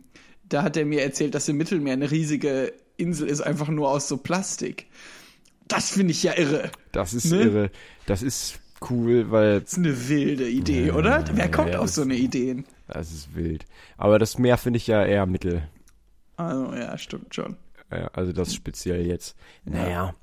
da 0.49 0.63
hat 0.63 0.77
er 0.77 0.85
mir 0.85 1.03
erzählt, 1.03 1.35
dass 1.35 1.49
im 1.49 1.57
Mittelmeer 1.57 1.93
eine 1.95 2.11
riesige 2.11 2.73
Insel 2.97 3.29
ist, 3.29 3.41
einfach 3.41 3.69
nur 3.69 3.89
aus 3.91 4.09
so 4.09 4.17
Plastik. 4.17 4.87
Das 5.69 5.91
finde 5.91 6.11
ich 6.13 6.23
ja 6.23 6.37
irre. 6.37 6.71
Das 6.93 7.15
ist 7.15 7.31
Ne? 7.31 7.43
irre. 7.43 7.71
Das 8.07 8.23
ist 8.23 8.61
cool, 8.91 9.31
weil 9.31 9.61
Das 9.63 9.73
ist 9.73 9.79
eine 9.79 10.09
wilde 10.09 10.49
Idee, 10.49 10.91
oder? 10.91 11.25
Wer 11.33 11.51
kommt 11.51 11.71
ja, 11.71 11.79
auf 11.79 11.89
so 11.91 12.03
eine 12.03 12.15
Ideen? 12.17 12.67
das 12.89 13.11
ist 13.13 13.35
wild. 13.35 13.65
Aber 13.97 14.19
das 14.19 14.39
Meer 14.39 14.59
finde 14.59 14.77
ich 14.77 14.87
ja 14.87 15.05
eher 15.05 15.25
mittel. 15.27 15.67
Also, 16.37 16.75
ja, 16.75 16.99
stimmt 16.99 17.35
schon. 17.35 17.57
Ja, 17.91 18.09
also 18.13 18.33
das 18.33 18.55
speziell 18.55 19.07
jetzt. 19.07 19.37
Naja. 19.65 20.15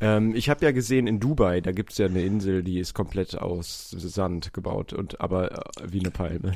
Ähm, 0.00 0.34
ich 0.34 0.48
habe 0.48 0.64
ja 0.64 0.72
gesehen, 0.72 1.06
in 1.06 1.20
Dubai, 1.20 1.60
da 1.60 1.72
gibt's 1.72 1.98
ja 1.98 2.06
eine 2.06 2.22
Insel, 2.22 2.62
die 2.62 2.78
ist 2.78 2.94
komplett 2.94 3.38
aus 3.38 3.90
Sand 3.90 4.52
gebaut 4.54 4.92
und 4.92 5.20
aber 5.20 5.52
äh, 5.52 5.92
wie 5.92 6.00
eine 6.00 6.10
Palme. 6.10 6.52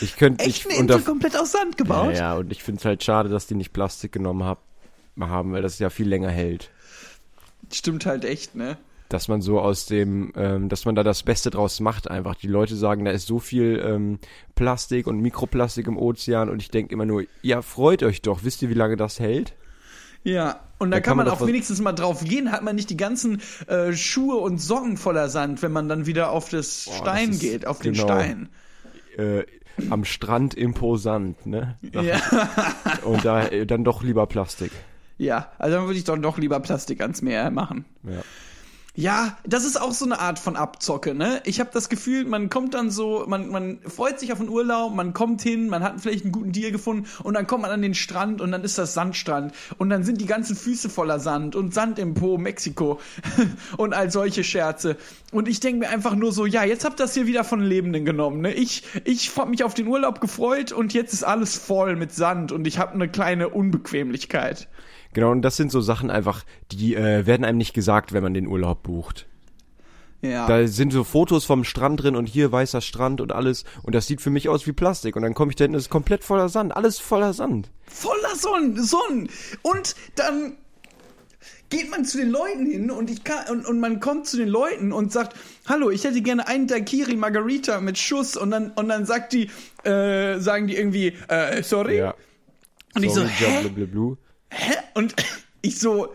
Ich 0.00 0.16
könnte 0.16 0.44
Echt 0.44 0.66
ich 0.66 0.70
eine 0.70 0.80
Insel 0.80 1.02
komplett 1.02 1.38
aus 1.38 1.52
Sand 1.52 1.74
ja, 1.74 1.76
gebaut? 1.76 2.16
ja, 2.16 2.34
und 2.34 2.50
ich 2.50 2.62
finde 2.62 2.80
es 2.80 2.84
halt 2.84 3.04
schade, 3.04 3.28
dass 3.28 3.46
die 3.46 3.54
nicht 3.54 3.72
Plastik 3.72 4.12
genommen 4.12 4.44
hab, 4.44 4.62
haben, 5.20 5.52
weil 5.52 5.62
das 5.62 5.78
ja 5.78 5.90
viel 5.90 6.08
länger 6.08 6.30
hält. 6.30 6.70
Stimmt 7.70 8.06
halt 8.06 8.24
echt, 8.24 8.54
ne? 8.54 8.76
dass 9.08 9.28
man 9.28 9.42
so 9.42 9.60
aus 9.60 9.86
dem, 9.86 10.32
ähm, 10.34 10.68
dass 10.68 10.86
man 10.86 10.94
da 10.94 11.02
das 11.02 11.22
Beste 11.22 11.50
draus 11.50 11.78
macht 11.80 12.10
einfach. 12.10 12.34
Die 12.34 12.48
Leute 12.48 12.74
sagen, 12.74 13.04
da 13.04 13.10
ist 13.10 13.26
so 13.26 13.38
viel 13.38 13.80
ähm, 13.84 14.18
Plastik 14.54 15.06
und 15.06 15.20
Mikroplastik 15.20 15.86
im 15.86 15.96
Ozean 15.96 16.48
und 16.48 16.60
ich 16.60 16.70
denke 16.70 16.92
immer 16.92 17.06
nur, 17.06 17.24
ja, 17.42 17.62
freut 17.62 18.02
euch 18.02 18.22
doch. 18.22 18.42
Wisst 18.42 18.62
ihr, 18.62 18.70
wie 18.70 18.74
lange 18.74 18.96
das 18.96 19.20
hält? 19.20 19.54
Ja, 20.24 20.60
und 20.78 20.90
da 20.90 20.96
Da 20.96 21.00
kann, 21.00 21.16
man 21.16 21.26
man 21.26 21.34
auch 21.34 21.46
wenigstens 21.46 21.80
mal 21.80 21.92
drauf 21.92 22.24
gehen, 22.24 22.50
hat 22.50 22.62
man 22.62 22.74
nicht 22.74 22.90
die 22.90 22.96
ganzen 22.96 23.40
äh, 23.68 23.92
Schuhe 23.92 24.36
und 24.36 24.58
Socken 24.58 24.96
voller 24.96 25.28
Sand, 25.28 25.62
wenn 25.62 25.70
man 25.72 25.88
dann 25.88 26.06
wieder 26.06 26.30
auf 26.30 26.48
das 26.48 26.88
Stein 26.92 27.30
das 27.30 27.38
geht, 27.40 27.66
auf 27.66 27.80
den 27.80 27.92
genau. 27.92 28.06
Stein. 28.06 28.48
Äh, 29.16 29.44
am 29.90 30.04
Strand 30.04 30.54
imposant, 30.54 31.46
ne? 31.46 31.76
Ja. 31.92 32.20
Und 33.04 33.24
da 33.24 33.46
äh, 33.46 33.66
dann 33.66 33.84
doch 33.84 34.02
lieber 34.02 34.26
Plastik. 34.26 34.72
ja, 35.18 35.52
also 35.58 35.76
dann 35.76 35.86
würde 35.86 35.98
ich 35.98 36.04
doch 36.04 36.16
doch 36.18 36.38
lieber 36.38 36.58
Plastik 36.60 37.00
ans 37.00 37.22
Meer 37.22 37.50
machen. 37.50 37.84
Ja. 38.02 38.22
Ja, 38.96 39.36
das 39.44 39.64
ist 39.64 39.80
auch 39.80 39.90
so 39.90 40.04
eine 40.04 40.20
Art 40.20 40.38
von 40.38 40.54
Abzocke, 40.54 41.16
ne? 41.16 41.42
Ich 41.44 41.58
habe 41.58 41.70
das 41.72 41.88
Gefühl, 41.88 42.24
man 42.26 42.48
kommt 42.48 42.74
dann 42.74 42.92
so, 42.92 43.24
man, 43.26 43.48
man 43.48 43.80
freut 43.80 44.20
sich 44.20 44.32
auf 44.32 44.38
den 44.38 44.48
Urlaub, 44.48 44.94
man 44.94 45.12
kommt 45.12 45.42
hin, 45.42 45.68
man 45.68 45.82
hat 45.82 46.00
vielleicht 46.00 46.22
einen 46.22 46.30
guten 46.30 46.52
Deal 46.52 46.70
gefunden 46.70 47.08
und 47.24 47.34
dann 47.34 47.48
kommt 47.48 47.62
man 47.62 47.72
an 47.72 47.82
den 47.82 47.94
Strand 47.94 48.40
und 48.40 48.52
dann 48.52 48.62
ist 48.62 48.78
das 48.78 48.94
Sandstrand 48.94 49.52
und 49.78 49.90
dann 49.90 50.04
sind 50.04 50.20
die 50.20 50.26
ganzen 50.26 50.54
Füße 50.54 50.88
voller 50.88 51.18
Sand 51.18 51.56
und 51.56 51.74
Sand 51.74 51.98
im 51.98 52.14
Po, 52.14 52.38
Mexiko 52.38 53.00
und 53.78 53.94
all 53.94 54.12
solche 54.12 54.44
Scherze. 54.44 54.96
Und 55.32 55.48
ich 55.48 55.58
denke 55.58 55.80
mir 55.80 55.88
einfach 55.88 56.14
nur 56.14 56.30
so, 56.30 56.46
ja, 56.46 56.62
jetzt 56.62 56.84
habt 56.84 57.00
das 57.00 57.14
hier 57.14 57.26
wieder 57.26 57.42
von 57.42 57.60
Lebenden 57.60 58.04
genommen, 58.04 58.42
ne? 58.42 58.54
Ich, 58.54 58.84
ich 59.02 59.36
hab 59.36 59.48
mich 59.48 59.64
auf 59.64 59.74
den 59.74 59.88
Urlaub 59.88 60.20
gefreut 60.20 60.70
und 60.70 60.94
jetzt 60.94 61.12
ist 61.12 61.24
alles 61.24 61.56
voll 61.56 61.96
mit 61.96 62.12
Sand 62.12 62.52
und 62.52 62.64
ich 62.64 62.78
habe 62.78 62.92
eine 62.92 63.08
kleine 63.08 63.48
Unbequemlichkeit. 63.48 64.68
Genau, 65.14 65.30
und 65.30 65.42
das 65.42 65.56
sind 65.56 65.72
so 65.72 65.80
Sachen 65.80 66.10
einfach, 66.10 66.44
die 66.70 66.94
äh, 66.94 67.26
werden 67.26 67.44
einem 67.44 67.58
nicht 67.58 67.72
gesagt, 67.72 68.12
wenn 68.12 68.22
man 68.22 68.34
den 68.34 68.46
Urlaub 68.46 68.82
bucht. 68.82 69.26
Ja. 70.20 70.46
Da 70.46 70.66
sind 70.66 70.92
so 70.92 71.04
Fotos 71.04 71.44
vom 71.44 71.64
Strand 71.64 72.02
drin 72.02 72.16
und 72.16 72.26
hier 72.26 72.50
weißer 72.50 72.80
Strand 72.80 73.20
und 73.20 73.32
alles. 73.32 73.64
Und 73.82 73.94
das 73.94 74.06
sieht 74.06 74.20
für 74.22 74.30
mich 74.30 74.48
aus 74.48 74.66
wie 74.66 74.72
Plastik. 74.72 75.16
Und 75.16 75.22
dann 75.22 75.34
komme 75.34 75.50
ich 75.50 75.56
da 75.56 75.64
hinten, 75.64 75.76
es 75.76 75.84
ist 75.84 75.90
komplett 75.90 76.24
voller 76.24 76.48
Sand. 76.48 76.74
Alles 76.76 76.98
voller 76.98 77.32
Sand. 77.34 77.70
voller 77.86 78.34
Sonnen, 78.34 78.82
Sonnen. 78.82 79.28
Und 79.62 79.94
dann 80.16 80.56
geht 81.68 81.90
man 81.90 82.04
zu 82.04 82.18
den 82.18 82.30
Leuten 82.30 82.66
hin 82.66 82.90
und 82.90 83.10
ich 83.10 83.24
kann 83.24 83.48
und, 83.50 83.66
und 83.66 83.80
man 83.80 84.00
kommt 84.00 84.26
zu 84.26 84.36
den 84.36 84.48
Leuten 84.48 84.92
und 84.92 85.12
sagt, 85.12 85.36
hallo, 85.66 85.90
ich 85.90 86.04
hätte 86.04 86.22
gerne 86.22 86.46
einen 86.46 86.68
Daiquiri 86.68 87.16
Margarita 87.16 87.80
mit 87.80 87.98
Schuss 87.98 88.36
und 88.36 88.50
dann 88.50 88.70
und 88.72 88.88
dann 88.88 89.06
sagt 89.06 89.32
die, 89.32 89.50
äh, 89.84 90.38
sagen 90.38 90.68
die 90.68 90.76
irgendwie, 90.76 91.14
äh, 91.28 91.62
sorry. 91.62 91.98
Ja. 91.98 92.14
Und 92.94 93.02
ich 93.02 93.12
so, 93.12 93.20
Sorry, 93.22 93.30
hä? 93.38 93.68
blablabla. 93.68 94.16
Hä? 94.54 94.74
Und 94.94 95.14
ich 95.62 95.78
so, 95.78 96.14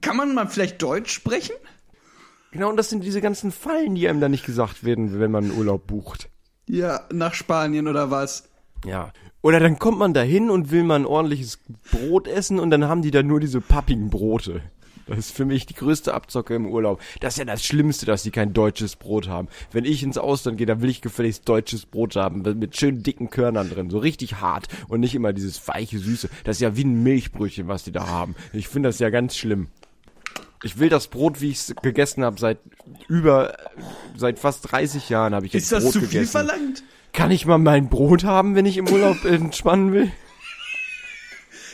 kann 0.00 0.16
man 0.16 0.34
mal 0.34 0.48
vielleicht 0.48 0.80
Deutsch 0.82 1.12
sprechen? 1.12 1.54
Genau, 2.52 2.70
und 2.70 2.76
das 2.76 2.90
sind 2.90 3.04
diese 3.04 3.20
ganzen 3.20 3.52
Fallen, 3.52 3.94
die 3.94 4.08
einem 4.08 4.20
da 4.20 4.28
nicht 4.28 4.44
gesagt 4.44 4.82
werden, 4.84 5.20
wenn 5.20 5.30
man 5.30 5.44
einen 5.44 5.58
Urlaub 5.58 5.86
bucht. 5.86 6.28
Ja, 6.66 7.06
nach 7.12 7.34
Spanien 7.34 7.86
oder 7.86 8.10
was? 8.10 8.48
Ja. 8.84 9.12
Oder 9.42 9.60
dann 9.60 9.78
kommt 9.78 9.98
man 9.98 10.14
da 10.14 10.22
hin 10.22 10.50
und 10.50 10.70
will 10.70 10.84
mal 10.84 10.96
ein 10.96 11.06
ordentliches 11.06 11.58
Brot 11.90 12.28
essen 12.28 12.58
und 12.58 12.70
dann 12.70 12.84
haben 12.84 13.02
die 13.02 13.10
da 13.10 13.22
nur 13.22 13.40
diese 13.40 13.60
pappigen 13.60 14.10
Brote. 14.10 14.62
Das 15.10 15.18
ist 15.18 15.36
für 15.36 15.44
mich 15.44 15.66
die 15.66 15.74
größte 15.74 16.14
Abzocke 16.14 16.54
im 16.54 16.66
Urlaub. 16.66 17.00
Das 17.20 17.34
ist 17.34 17.38
ja 17.38 17.44
das 17.44 17.64
Schlimmste, 17.64 18.06
dass 18.06 18.22
die 18.22 18.30
kein 18.30 18.52
deutsches 18.52 18.96
Brot 18.96 19.28
haben. 19.28 19.48
Wenn 19.72 19.84
ich 19.84 20.02
ins 20.02 20.18
Ausland 20.18 20.56
gehe, 20.58 20.66
dann 20.66 20.80
will 20.82 20.88
ich 20.90 21.02
gefälligst 21.02 21.48
deutsches 21.48 21.84
Brot 21.84 22.16
haben, 22.16 22.42
mit 22.58 22.76
schön 22.76 23.02
dicken 23.02 23.28
Körnern 23.28 23.68
drin, 23.68 23.90
so 23.90 23.98
richtig 23.98 24.40
hart 24.40 24.68
und 24.88 25.00
nicht 25.00 25.14
immer 25.14 25.32
dieses 25.32 25.66
weiche 25.68 25.98
Süße. 25.98 26.30
Das 26.44 26.56
ist 26.56 26.60
ja 26.60 26.76
wie 26.76 26.84
ein 26.84 27.02
Milchbrötchen, 27.02 27.68
was 27.68 27.84
die 27.84 27.92
da 27.92 28.06
haben. 28.06 28.34
Ich 28.52 28.68
finde 28.68 28.88
das 28.88 28.98
ja 28.98 29.10
ganz 29.10 29.36
schlimm. 29.36 29.68
Ich 30.62 30.78
will 30.78 30.90
das 30.90 31.08
Brot, 31.08 31.40
wie 31.40 31.50
ich 31.50 31.56
es 31.56 31.74
gegessen 31.82 32.22
habe, 32.22 32.38
seit 32.38 32.58
über, 33.08 33.56
seit 34.16 34.38
fast 34.38 34.70
30 34.70 35.08
Jahren 35.08 35.34
habe 35.34 35.46
ich 35.46 35.52
jetzt 35.54 35.64
Ist 35.64 35.72
das 35.72 35.84
Brot 35.84 35.92
zu 35.94 36.00
viel 36.00 36.08
gegessen. 36.08 36.30
verlangt? 36.32 36.82
Kann 37.12 37.30
ich 37.30 37.46
mal 37.46 37.58
mein 37.58 37.88
Brot 37.88 38.24
haben, 38.24 38.54
wenn 38.54 38.66
ich 38.66 38.76
im 38.76 38.88
Urlaub 38.88 39.24
entspannen 39.24 39.92
will? 39.92 40.12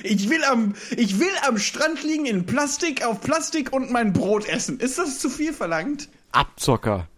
Ich 0.09 0.31
will 0.31 0.45
am 0.45 0.75
ich 0.97 1.19
will 1.19 1.29
am 1.47 1.59
Strand 1.59 2.03
liegen 2.03 2.27
in 2.27 2.47
Plastik 2.47 3.05
auf 3.05 3.21
Plastik 3.21 3.73
und 3.73 3.91
mein 3.91 4.13
Brot 4.13 4.49
essen. 4.49 4.79
Ist 4.79 4.99
das 4.99 5.19
zu 5.19 5.29
viel 5.29 5.53
verlangt? 5.53 6.09
Abzocker. 6.33 7.09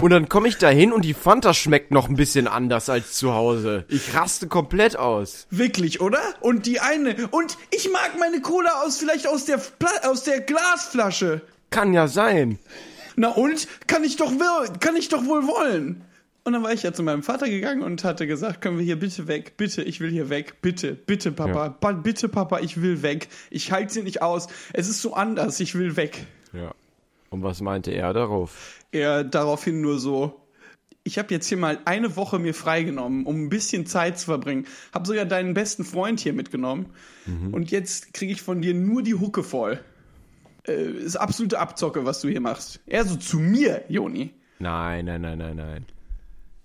Und 0.00 0.10
dann 0.10 0.28
komme 0.28 0.48
ich 0.48 0.58
da 0.58 0.68
hin 0.68 0.92
und 0.92 1.02
die 1.02 1.14
Fanta 1.14 1.54
schmeckt 1.54 1.90
noch 1.90 2.08
ein 2.10 2.16
bisschen 2.16 2.46
anders 2.46 2.90
als 2.90 3.14
zu 3.14 3.32
Hause. 3.32 3.84
Ich 3.88 4.14
raste 4.14 4.48
komplett 4.48 4.96
aus. 4.96 5.46
Wirklich, 5.50 6.02
oder? 6.02 6.20
Und 6.40 6.66
die 6.66 6.80
eine. 6.80 7.28
Und 7.30 7.56
ich 7.70 7.90
mag 7.90 8.18
meine 8.18 8.42
Cola 8.42 8.82
aus, 8.84 8.98
vielleicht 8.98 9.26
aus 9.26 9.46
der, 9.46 9.56
Pla 9.56 9.88
aus 10.10 10.24
der 10.24 10.40
Glasflasche. 10.40 11.40
Kann 11.70 11.94
ja 11.94 12.06
sein. 12.08 12.58
Na 13.16 13.28
und? 13.28 13.66
Kann 13.86 14.04
ich 14.04 14.16
doch, 14.16 14.32
will- 14.32 14.72
kann 14.80 14.96
ich 14.96 15.08
doch 15.08 15.24
wohl 15.24 15.46
wollen. 15.46 16.02
Und 16.44 16.52
dann 16.52 16.62
war 16.62 16.72
ich 16.72 16.82
ja 16.82 16.92
zu 16.92 17.02
meinem 17.02 17.22
Vater 17.22 17.48
gegangen 17.48 17.82
und 17.82 18.04
hatte 18.04 18.26
gesagt, 18.26 18.60
können 18.60 18.76
wir 18.76 18.84
hier 18.84 18.98
bitte 18.98 19.26
weg, 19.28 19.56
bitte, 19.56 19.82
ich 19.82 20.00
will 20.00 20.10
hier 20.10 20.28
weg, 20.28 20.60
bitte, 20.60 20.92
bitte 20.94 21.32
Papa, 21.32 21.76
Ja. 21.82 21.92
bitte 21.92 22.28
Papa, 22.28 22.60
ich 22.60 22.82
will 22.82 23.02
weg. 23.02 23.28
Ich 23.50 23.72
halte 23.72 23.94
sie 23.94 24.02
nicht 24.02 24.20
aus. 24.20 24.48
Es 24.74 24.88
ist 24.88 25.00
so 25.00 25.14
anders, 25.14 25.58
ich 25.60 25.74
will 25.74 25.96
weg. 25.96 26.26
Ja. 26.52 26.74
Und 27.30 27.42
was 27.42 27.62
meinte 27.62 27.90
er 27.92 28.12
darauf? 28.12 28.78
Er 28.92 29.24
daraufhin 29.24 29.80
nur 29.80 29.98
so, 29.98 30.38
ich 31.02 31.18
habe 31.18 31.32
jetzt 31.32 31.48
hier 31.48 31.56
mal 31.58 31.78
eine 31.86 32.14
Woche 32.16 32.38
mir 32.38 32.54
freigenommen, 32.54 33.24
um 33.24 33.44
ein 33.44 33.48
bisschen 33.48 33.86
Zeit 33.86 34.18
zu 34.18 34.26
verbringen. 34.26 34.66
Hab 34.92 35.06
sogar 35.06 35.24
deinen 35.24 35.54
besten 35.54 35.84
Freund 35.84 36.20
hier 36.20 36.32
mitgenommen. 36.34 36.86
Und 37.52 37.70
jetzt 37.70 38.12
kriege 38.12 38.32
ich 38.32 38.42
von 38.42 38.60
dir 38.60 38.74
nur 38.74 39.02
die 39.02 39.14
Hucke 39.14 39.42
voll. 39.42 39.80
Äh, 40.66 40.90
ist 40.90 41.16
absolute 41.16 41.58
Abzocke, 41.58 42.04
was 42.04 42.20
du 42.20 42.28
hier 42.28 42.40
machst. 42.40 42.80
Er 42.86 43.04
so 43.04 43.16
zu 43.16 43.38
mir, 43.38 43.82
Joni. 43.88 44.30
Nein, 44.58 45.06
nein, 45.06 45.22
nein, 45.22 45.38
nein, 45.38 45.56
nein. 45.56 45.86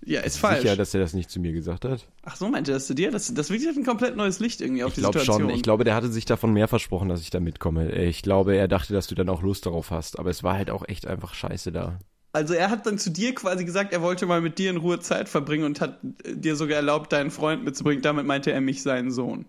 Ja, 0.06 0.22
ist 0.22 0.38
falsch. 0.38 0.62
Sicher, 0.62 0.75
dass 0.75 0.94
er 0.94 1.01
das 1.01 1.13
nicht 1.13 1.29
zu 1.29 1.39
mir 1.39 1.51
gesagt 1.51 1.84
hat? 1.86 2.08
Ach 2.24 2.36
so, 2.36 2.48
meinte 2.48 2.72
er 2.72 2.75
das 2.75 2.88
zu 2.88 2.96
dir? 2.96 3.12
Das, 3.12 3.34
das 3.34 3.50
wirklich 3.50 3.75
ein 3.75 3.84
komplett 3.84 4.15
neues 4.15 4.39
Licht 4.39 4.62
irgendwie 4.62 4.84
auf 4.84 4.89
Ich 4.89 4.96
die 4.96 5.01
glaube 5.01 5.20
Situation. 5.20 5.48
schon. 5.50 5.56
Ich 5.56 5.62
glaube, 5.62 5.84
der 5.84 5.94
hatte 5.96 6.08
sich 6.10 6.25
davon 6.25 6.53
mehr 6.53 6.68
versprochen, 6.68 7.10
dass 7.10 7.22
ich 7.22 7.29
da 7.29 7.39
mitkomme. 7.39 7.91
Ich 7.91 8.22
glaube, 8.22 8.56
er 8.56 8.68
dachte, 8.68 8.94
dass 8.94 9.08
du 9.08 9.15
dann 9.15 9.27
auch 9.29 9.41
Lust 9.41 9.65
darauf 9.65 9.91
hast. 9.91 10.18
Aber 10.18 10.29
es 10.29 10.41
war 10.41 10.56
halt 10.56 10.70
auch 10.70 10.88
echt 10.88 11.06
einfach 11.06 11.34
scheiße 11.34 11.72
da. 11.72 12.00
Also 12.32 12.53
er 12.53 12.70
hat 12.70 12.86
dann 12.86 12.98
zu 12.98 13.10
dir 13.10 13.34
quasi 13.36 13.65
gesagt, 13.65 13.91
er 13.91 14.01
wollte 14.01 14.25
mal 14.25 14.39
mit 14.39 14.58
dir 14.58 14.70
in 14.70 14.77
Ruhe 14.77 15.00
Zeit 15.00 15.27
verbringen 15.27 15.65
und 15.65 15.82
hat 15.82 16.00
dir 16.25 16.56
sogar 16.56 16.77
erlaubt, 16.77 17.12
deinen 17.12 17.32
Freund 17.32 17.63
mitzubringen. 17.65 18.01
Damit 18.01 18.25
meinte 18.25 18.51
er 18.51 18.62
mich, 18.62 18.84
seinen 18.84 19.12
Sohn. 19.12 19.46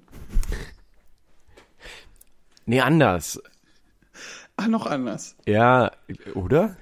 Nee, 2.66 2.80
anders. 2.80 3.40
Ach, 4.56 4.66
noch 4.66 4.86
anders. 4.86 5.36
Ja, 5.46 5.92
oder? 6.34 6.76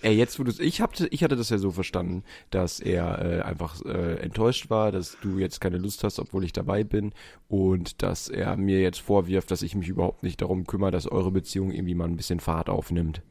Ey, 0.00 0.14
jetzt 0.16 0.38
wo 0.38 0.44
du 0.44 0.52
ich 0.62 0.80
hatte, 0.80 1.08
ich 1.08 1.24
hatte 1.24 1.34
das 1.36 1.50
ja 1.50 1.58
so 1.58 1.72
verstanden, 1.72 2.22
dass 2.50 2.78
er 2.78 3.38
äh, 3.38 3.40
einfach 3.42 3.80
äh, 3.84 4.14
enttäuscht 4.20 4.70
war, 4.70 4.92
dass 4.92 5.18
du 5.18 5.38
jetzt 5.38 5.60
keine 5.60 5.78
Lust 5.78 6.04
hast, 6.04 6.20
obwohl 6.20 6.44
ich 6.44 6.52
dabei 6.52 6.84
bin 6.84 7.12
und 7.48 8.00
dass 8.02 8.28
er 8.28 8.56
mir 8.56 8.80
jetzt 8.80 9.00
vorwirft, 9.00 9.50
dass 9.50 9.62
ich 9.62 9.74
mich 9.74 9.88
überhaupt 9.88 10.22
nicht 10.22 10.40
darum 10.40 10.66
kümmere, 10.66 10.92
dass 10.92 11.08
eure 11.10 11.32
Beziehung 11.32 11.72
irgendwie 11.72 11.94
mal 11.96 12.04
ein 12.06 12.16
bisschen 12.16 12.38
Fahrt 12.38 12.68
aufnimmt. 12.68 13.22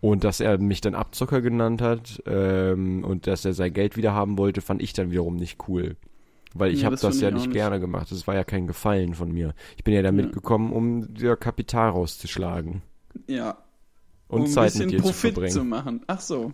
Und 0.00 0.24
dass 0.24 0.40
er 0.40 0.58
mich 0.58 0.80
dann 0.80 0.94
Abzocker 0.94 1.40
genannt 1.40 1.80
hat 1.80 2.22
ähm, 2.26 3.02
und 3.02 3.26
dass 3.26 3.44
er 3.44 3.54
sein 3.54 3.72
Geld 3.72 3.96
wieder 3.96 4.12
haben 4.12 4.36
wollte, 4.38 4.60
fand 4.60 4.82
ich 4.82 4.92
dann 4.92 5.10
wiederum 5.10 5.36
nicht 5.36 5.68
cool. 5.68 5.96
Weil 6.54 6.72
ich 6.72 6.84
Ja, 6.84 6.86
habe 6.86 6.96
das 6.96 7.00
das, 7.00 7.20
ja 7.20 7.30
nicht 7.30 7.50
nicht. 7.50 7.50
gerne 7.50 7.80
gemacht. 7.80 8.10
Das 8.12 8.26
war 8.26 8.34
ja 8.34 8.44
kein 8.44 8.66
Gefallen 8.66 9.14
von 9.14 9.32
mir. 9.32 9.54
Ich 9.76 9.84
bin 9.84 9.94
ja 9.94 10.02
da 10.02 10.12
mitgekommen, 10.12 10.72
um 10.72 11.14
dir 11.14 11.36
Kapital 11.36 11.90
rauszuschlagen. 11.90 12.82
Ja. 13.26 13.65
Und 14.28 14.40
um 14.40 14.46
ein 14.46 14.50
Zeit 14.50 14.64
mit 14.64 14.72
bisschen 14.74 14.88
dir 14.90 14.96
zu 14.98 15.02
Profit 15.02 15.34
verbringen. 15.34 15.52
zu 15.52 15.64
machen. 15.64 16.02
Ach 16.06 16.20
so. 16.20 16.52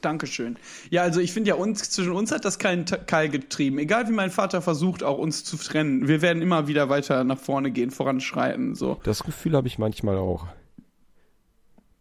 Dankeschön. 0.00 0.58
Ja, 0.90 1.02
also 1.02 1.20
ich 1.20 1.32
finde 1.32 1.48
ja 1.50 1.54
uns, 1.54 1.90
zwischen 1.90 2.12
uns 2.12 2.30
hat 2.30 2.44
das 2.44 2.58
keinen 2.58 2.84
Keil 2.84 3.28
getrieben. 3.28 3.78
Egal 3.78 4.08
wie 4.08 4.12
mein 4.12 4.30
Vater 4.30 4.60
versucht, 4.60 5.02
auch 5.02 5.18
uns 5.18 5.44
zu 5.44 5.56
trennen. 5.56 6.08
Wir 6.08 6.20
werden 6.20 6.42
immer 6.42 6.68
wieder 6.68 6.88
weiter 6.88 7.24
nach 7.24 7.38
vorne 7.38 7.70
gehen, 7.70 7.90
voranschreiten, 7.90 8.74
so. 8.74 9.00
Das 9.04 9.22
Gefühl 9.22 9.54
habe 9.54 9.66
ich 9.66 9.78
manchmal 9.78 10.16
auch. 10.18 10.46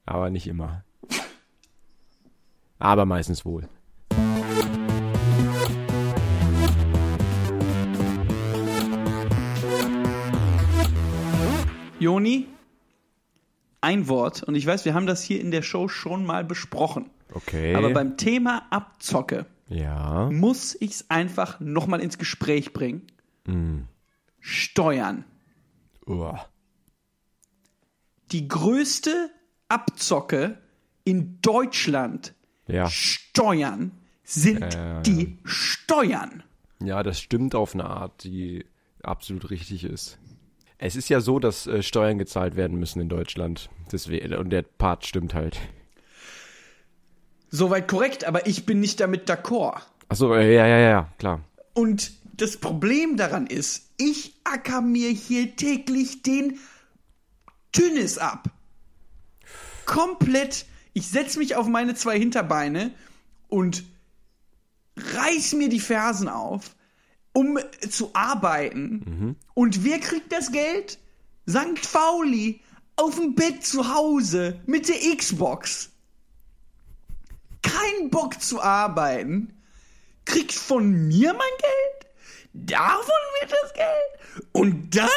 Aber 0.05 0.29
nicht 0.29 0.47
immer. 0.47 0.83
Aber 2.79 3.05
meistens 3.05 3.45
wohl. 3.45 3.69
Joni, 11.99 12.47
ein 13.83 14.07
Wort. 14.07 14.43
Und 14.43 14.55
ich 14.55 14.65
weiß, 14.65 14.85
wir 14.85 14.93
haben 14.93 15.05
das 15.05 15.23
hier 15.23 15.39
in 15.41 15.51
der 15.51 15.61
Show 15.61 15.87
schon 15.87 16.25
mal 16.25 16.43
besprochen. 16.43 17.09
Okay. 17.33 17.75
Aber 17.75 17.89
beim 17.91 18.17
Thema 18.17 18.63
Abzocke 18.69 19.45
ja. 19.67 20.29
muss 20.31 20.75
ich 20.79 20.91
es 20.91 21.09
einfach 21.09 21.59
nochmal 21.59 21.99
ins 21.99 22.17
Gespräch 22.17 22.73
bringen. 22.73 23.07
Mm. 23.45 23.81
Steuern. 24.39 25.25
Uah. 26.05 26.45
Die 28.31 28.47
größte 28.47 29.29
Abzocke 29.69 30.57
in 31.03 31.39
Deutschland 31.41 32.33
Ja. 32.67 32.87
Steuern 32.89 33.91
sind 34.23 34.63
Äh. 34.75 35.01
die 35.03 35.37
Steuern. 35.43 36.43
Ja, 36.81 37.03
das 37.03 37.19
stimmt 37.19 37.55
auf 37.55 37.73
eine 37.73 37.85
Art, 37.85 38.23
die 38.23 38.65
absolut 39.01 39.49
richtig 39.49 39.83
ist. 39.83 40.17
Es 40.85 40.97
ist 40.97 41.07
ja 41.07 41.21
so, 41.21 41.39
dass 41.39 41.65
äh, 41.65 41.81
Steuern 41.81 42.17
gezahlt 42.17 42.57
werden 42.57 42.77
müssen 42.77 42.99
in 42.99 43.07
Deutschland. 43.07 43.69
Deswegen, 43.93 44.33
und 44.35 44.49
der 44.49 44.63
Part 44.63 45.05
stimmt 45.05 45.33
halt. 45.33 45.57
Soweit 47.49 47.87
korrekt, 47.87 48.25
aber 48.25 48.47
ich 48.47 48.65
bin 48.65 48.81
nicht 48.81 48.99
damit 48.99 49.29
d'accord. 49.29 49.83
Achso, 50.09 50.33
äh, 50.35 50.53
ja, 50.53 50.67
ja, 50.67 50.79
ja, 50.79 51.13
klar. 51.19 51.39
Und 51.73 52.11
das 52.33 52.57
Problem 52.57 53.15
daran 53.15 53.47
ist, 53.47 53.91
ich 53.95 54.35
acker 54.43 54.81
mir 54.81 55.09
hier 55.09 55.55
täglich 55.55 56.21
den 56.21 56.59
Tünnis 57.71 58.17
ab. 58.17 58.49
Komplett. 59.85 60.65
Ich 60.91 61.07
setz 61.07 61.37
mich 61.37 61.55
auf 61.55 61.67
meine 61.67 61.95
zwei 61.95 62.19
Hinterbeine 62.19 62.91
und 63.47 63.85
reiß 64.97 65.53
mir 65.53 65.69
die 65.69 65.79
Fersen 65.79 66.27
auf, 66.27 66.75
um 67.33 67.59
zu 67.89 68.11
arbeiten. 68.13 69.35
Und 69.53 69.83
wer 69.83 69.99
kriegt 69.99 70.31
das 70.31 70.51
Geld? 70.51 70.99
St. 71.49 71.91
Pauli 71.91 72.61
auf 72.95 73.15
dem 73.15 73.35
Bett 73.35 73.65
zu 73.65 73.93
Hause 73.93 74.59
mit 74.65 74.87
der 74.87 75.15
Xbox. 75.15 75.89
Kein 77.61 78.09
Bock 78.09 78.39
zu 78.41 78.61
arbeiten. 78.61 79.53
Kriegt 80.25 80.53
von 80.53 81.07
mir 81.07 81.33
mein 81.33 81.57
Geld? 81.59 82.13
Davon 82.53 83.15
wird 83.41 83.53
das 83.63 83.73
Geld? 83.73 84.45
Und 84.51 84.95
dann 84.95 85.09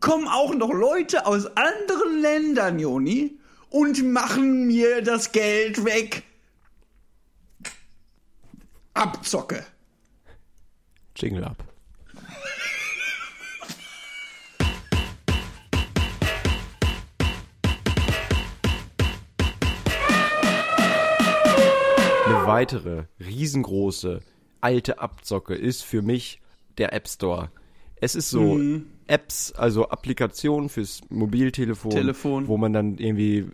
kommen 0.00 0.28
auch 0.28 0.54
noch 0.54 0.72
Leute 0.72 1.26
aus 1.26 1.46
anderen 1.56 2.20
Ländern, 2.20 2.78
Joni, 2.78 3.38
und 3.70 4.04
machen 4.04 4.66
mir 4.66 5.02
das 5.02 5.32
Geld 5.32 5.84
weg. 5.84 6.22
Abzocke. 8.94 9.66
Jingle 11.16 11.44
ab. 11.44 11.64
Eine 22.26 22.46
weitere 22.46 23.04
riesengroße 23.20 24.20
alte 24.60 24.98
Abzocke 24.98 25.54
ist 25.54 25.82
für 25.82 26.02
mich 26.02 26.40
der 26.76 26.92
App 26.92 27.08
Store. 27.08 27.50
Es 28.00 28.14
ist 28.14 28.30
so 28.30 28.60
Apps, 29.06 29.52
also 29.52 29.88
Applikationen 29.88 30.68
fürs 30.68 31.00
Mobiltelefon, 31.08 31.92
Telefon. 31.92 32.48
wo 32.48 32.56
man 32.56 32.72
dann 32.72 32.98
irgendwie, 32.98 33.46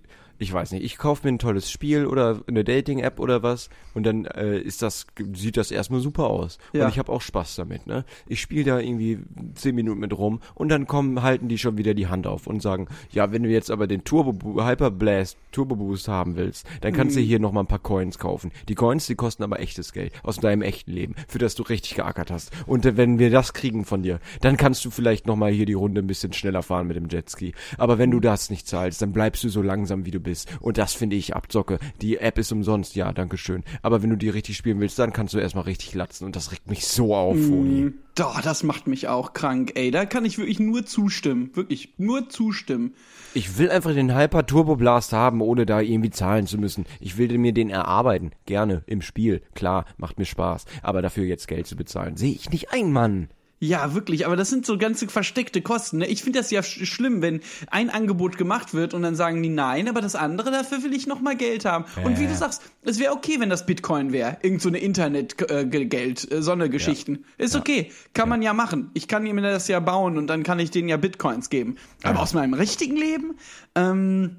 ich 0.43 0.53
weiß 0.53 0.73
nicht, 0.73 0.85
ich 0.85 0.99
kaufe 0.99 1.27
mir 1.27 1.33
ein 1.33 1.39
tolles 1.39 1.71
Spiel 1.71 2.07
oder 2.07 2.41
eine 2.49 2.65
Dating-App 2.65 3.21
oder 3.21 3.43
was 3.43 3.71
und 3.95 4.05
dann 4.05 4.25
äh, 4.25 4.59
ist 4.59 4.83
das, 4.83 5.07
sieht 5.35 5.57
das 5.57 5.71
erstmal 5.71 6.01
super 6.01 6.25
aus. 6.25 6.59
Ja. 6.73 6.85
Und 6.85 6.91
ich 6.91 6.99
habe 6.99 7.13
auch 7.13 7.21
Spaß 7.23 7.55
damit, 7.57 7.87
ne? 7.87 8.05
Ich 8.27 8.41
spiele 8.41 8.65
da 8.65 8.81
irgendwie 8.81 9.19
zehn 9.55 9.75
Minuten 9.75 10.01
mit 10.01 10.17
rum 10.17 10.41
und 10.55 10.69
dann 10.69 10.87
kommen, 10.87 11.23
halten 11.23 11.49
die 11.49 11.59
schon 11.59 11.79
wieder 11.79 11.95
die 11.95 12.09
Hand 12.09 12.27
auf 12.27 12.47
und 12.47 12.61
sagen, 12.61 12.89
ja, 13.13 13.31
wenn 13.31 13.45
du 13.45 13.49
jetzt 13.51 13.71
aber 13.71 13.87
den 13.87 14.03
Turbo 14.03 14.33
Bo- 14.33 14.67
Hyper 14.67 14.91
Blast 14.91 15.37
Turbo 15.53 15.77
Boost 15.77 16.09
haben 16.09 16.37
willst, 16.37 16.67
dann 16.81 16.93
kannst 16.93 17.17
du 17.17 17.21
hier 17.21 17.39
noch 17.39 17.53
mal 17.53 17.61
ein 17.61 17.67
paar 17.67 17.79
Coins 17.79 18.19
kaufen. 18.19 18.51
Die 18.69 18.75
Coins, 18.75 19.07
die 19.07 19.15
kosten 19.15 19.45
aber 19.45 19.61
echtes 19.61 19.93
Geld 19.93 20.13
aus 20.25 20.39
deinem 20.39 20.63
echten 20.63 20.91
Leben, 20.91 21.15
für 21.29 21.39
das 21.39 21.55
du 21.55 21.63
richtig 21.63 21.95
geackert 21.95 22.31
hast. 22.33 22.51
Und 22.67 22.85
äh, 22.85 22.97
wenn 22.97 23.19
wir 23.21 23.31
das 23.31 23.53
kriegen 23.53 23.85
von 23.85 24.03
dir, 24.03 24.19
dann 24.41 24.57
kannst 24.57 24.85
du 24.85 24.91
vielleicht 24.91 25.27
noch 25.29 25.37
mal 25.37 25.53
hier 25.53 25.67
die 25.67 25.73
Runde 25.75 26.03
ein 26.03 26.09
bisschen 26.09 26.33
schneller 26.33 26.63
fahren 26.63 26.89
mit 26.89 26.97
dem 26.97 27.09
Jetski. 27.09 27.53
Aber 27.79 27.99
wenn 27.99 28.11
du 28.11 28.19
das 28.19 28.51
nicht 28.51 28.67
zahlst, 28.67 29.01
dann 29.03 29.13
bleibst 29.13 29.45
du 29.45 29.49
so 29.49 29.63
langsam, 29.63 30.05
wie 30.05 30.11
du 30.11 30.19
bist. 30.19 30.32
Und 30.61 30.79
das 30.79 30.95
finde 30.95 31.17
ich 31.17 31.35
Abzocke. 31.35 31.79
Die 32.01 32.19
App 32.19 32.39
ist 32.39 32.53
umsonst, 32.53 32.95
ja, 32.95 33.13
danke 33.13 33.37
schön. 33.37 33.65
Aber 33.83 34.03
wenn 34.03 34.11
du 34.11 34.17
die 34.17 34.29
richtig 34.29 34.57
spielen 34.57 34.81
willst, 34.81 34.99
dann 34.99 35.13
kannst 35.13 35.35
du 35.35 35.39
erstmal 35.39 35.65
richtig 35.65 35.95
latzen. 35.95 36.25
Und 36.25 36.37
das 36.37 36.53
regt 36.53 36.69
mich 36.69 36.87
so 36.87 37.15
auf, 37.15 37.37
Foni. 37.37 37.93
Doch, 38.15 38.41
das 38.43 38.63
macht 38.63 38.87
mich 38.87 39.09
auch 39.09 39.33
krank, 39.33 39.73
ey. 39.75 39.91
Da 39.91 40.05
kann 40.05 40.25
ich 40.25 40.39
wirklich 40.39 40.61
nur 40.61 40.85
zustimmen. 40.85 41.51
Wirklich, 41.55 41.95
nur 41.97 42.29
zustimmen. 42.29 42.95
Ich 43.35 43.57
will 43.57 43.71
einfach 43.71 43.95
den 43.95 44.15
Hyper 44.15 44.45
Turbo 44.45 44.77
Blast 44.77 45.13
haben, 45.13 45.41
ohne 45.41 45.65
da 45.65 45.81
irgendwie 45.81 46.11
zahlen 46.11 46.47
zu 46.47 46.59
müssen. 46.59 46.85
Ich 47.01 47.17
will 47.17 47.39
mir 47.39 47.53
den 47.53 47.71
erarbeiten. 47.71 48.33
Gerne. 48.45 48.83
Im 48.87 49.01
Spiel. 49.01 49.43
Klar, 49.55 49.87
macht 49.97 50.19
mir 50.19 50.27
Spaß. 50.27 50.67
Aber 50.83 51.01
dafür 51.01 51.25
jetzt 51.25 51.49
Geld 51.49 51.67
zu 51.67 51.77
bezahlen, 51.77 52.17
sehe 52.17 52.33
ich 52.33 52.51
nicht 52.51 52.73
ein, 52.73 52.93
Mann. 52.93 53.29
Ja, 53.65 53.95
wirklich, 53.95 54.27
aber 54.27 54.35
das 54.35 54.51
sind 54.51 54.67
so 54.67 54.77
ganze 54.77 55.07
versteckte 55.07 55.63
Kosten. 55.63 55.99
Ne? 55.99 56.09
Ich 56.09 56.25
finde 56.25 56.41
das 56.41 56.51
ja 56.51 56.65
sch 56.65 56.85
schlimm, 56.85 57.23
wenn 57.23 57.43
ein 57.71 57.91
Angebot 57.91 58.37
gemacht 58.37 58.75
wird 58.75 58.93
und 58.93 59.03
dann 59.03 59.15
sagen 59.15 59.41
die 59.41 59.51
nein, 59.51 59.89
aber 59.89 60.01
das 60.01 60.17
andere, 60.17 60.51
dafür 60.51 60.83
will 60.83 60.93
ich 60.93 61.07
noch 61.07 61.21
mal 61.21 61.37
Geld 61.37 61.65
haben. 61.65 61.85
Und 62.03 62.19
wie 62.19 62.27
du 62.27 62.35
sagst, 62.35 62.63
es 62.83 62.99
wäre 62.99 63.13
okay, 63.13 63.39
wenn 63.39 63.51
das 63.51 63.65
Bitcoin 63.65 64.11
wäre. 64.11 64.39
Irgend 64.43 64.63
so 64.63 64.69
eine 64.69 64.79
Internet-Geld, 64.79 66.33
äh, 66.33 66.69
Geschichten. 66.69 67.25
Ist 67.39 67.55
okay, 67.55 67.93
kann 68.15 68.29
man 68.29 68.43
ja 68.43 68.53
machen. 68.53 68.91
Ich 68.95 69.07
kann 69.07 69.23
mir 69.23 69.41
das 69.41 69.69
ja 69.69 69.79
bauen 69.79 70.19
und 70.19 70.27
dann 70.27 70.43
kann 70.43 70.59
ich 70.59 70.73
denen 70.73 70.89
ja 70.89 70.97
Bitcoins 70.97 71.49
geben. 71.49 71.77
Aber 72.03 72.19
aus 72.19 72.35
meinem 72.35 72.55
richtigen 72.55 72.97
Leben, 72.97 73.37
ähm, 73.77 74.39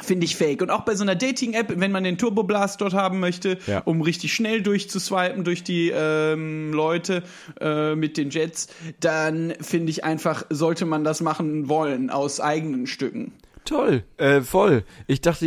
Finde 0.00 0.26
ich 0.26 0.36
fake. 0.36 0.60
Und 0.62 0.70
auch 0.70 0.82
bei 0.82 0.94
so 0.94 1.02
einer 1.02 1.14
Dating-App, 1.14 1.72
wenn 1.80 1.90
man 1.90 2.04
den 2.04 2.18
Turbo 2.18 2.42
Blast 2.42 2.80
dort 2.82 2.92
haben 2.92 3.18
möchte, 3.18 3.58
Ja. 3.66 3.80
um 3.86 4.02
richtig 4.02 4.34
schnell 4.34 4.60
durchzuswipen 4.62 5.42
durch 5.42 5.64
die 5.64 5.90
ähm, 5.94 6.72
Leute 6.72 7.22
äh, 7.60 7.94
mit 7.94 8.16
den 8.18 8.28
Jets, 8.30 8.68
dann 9.00 9.54
finde 9.60 9.90
ich 9.90 10.04
einfach, 10.04 10.44
sollte 10.50 10.84
man 10.84 11.02
das 11.02 11.20
machen 11.22 11.68
wollen 11.68 12.10
aus 12.10 12.40
eigenen 12.40 12.86
Stücken. 12.86 13.32
Toll. 13.64 14.04
Äh, 14.18 14.42
voll. 14.42 14.84
Ich 15.06 15.22
dachte, 15.22 15.46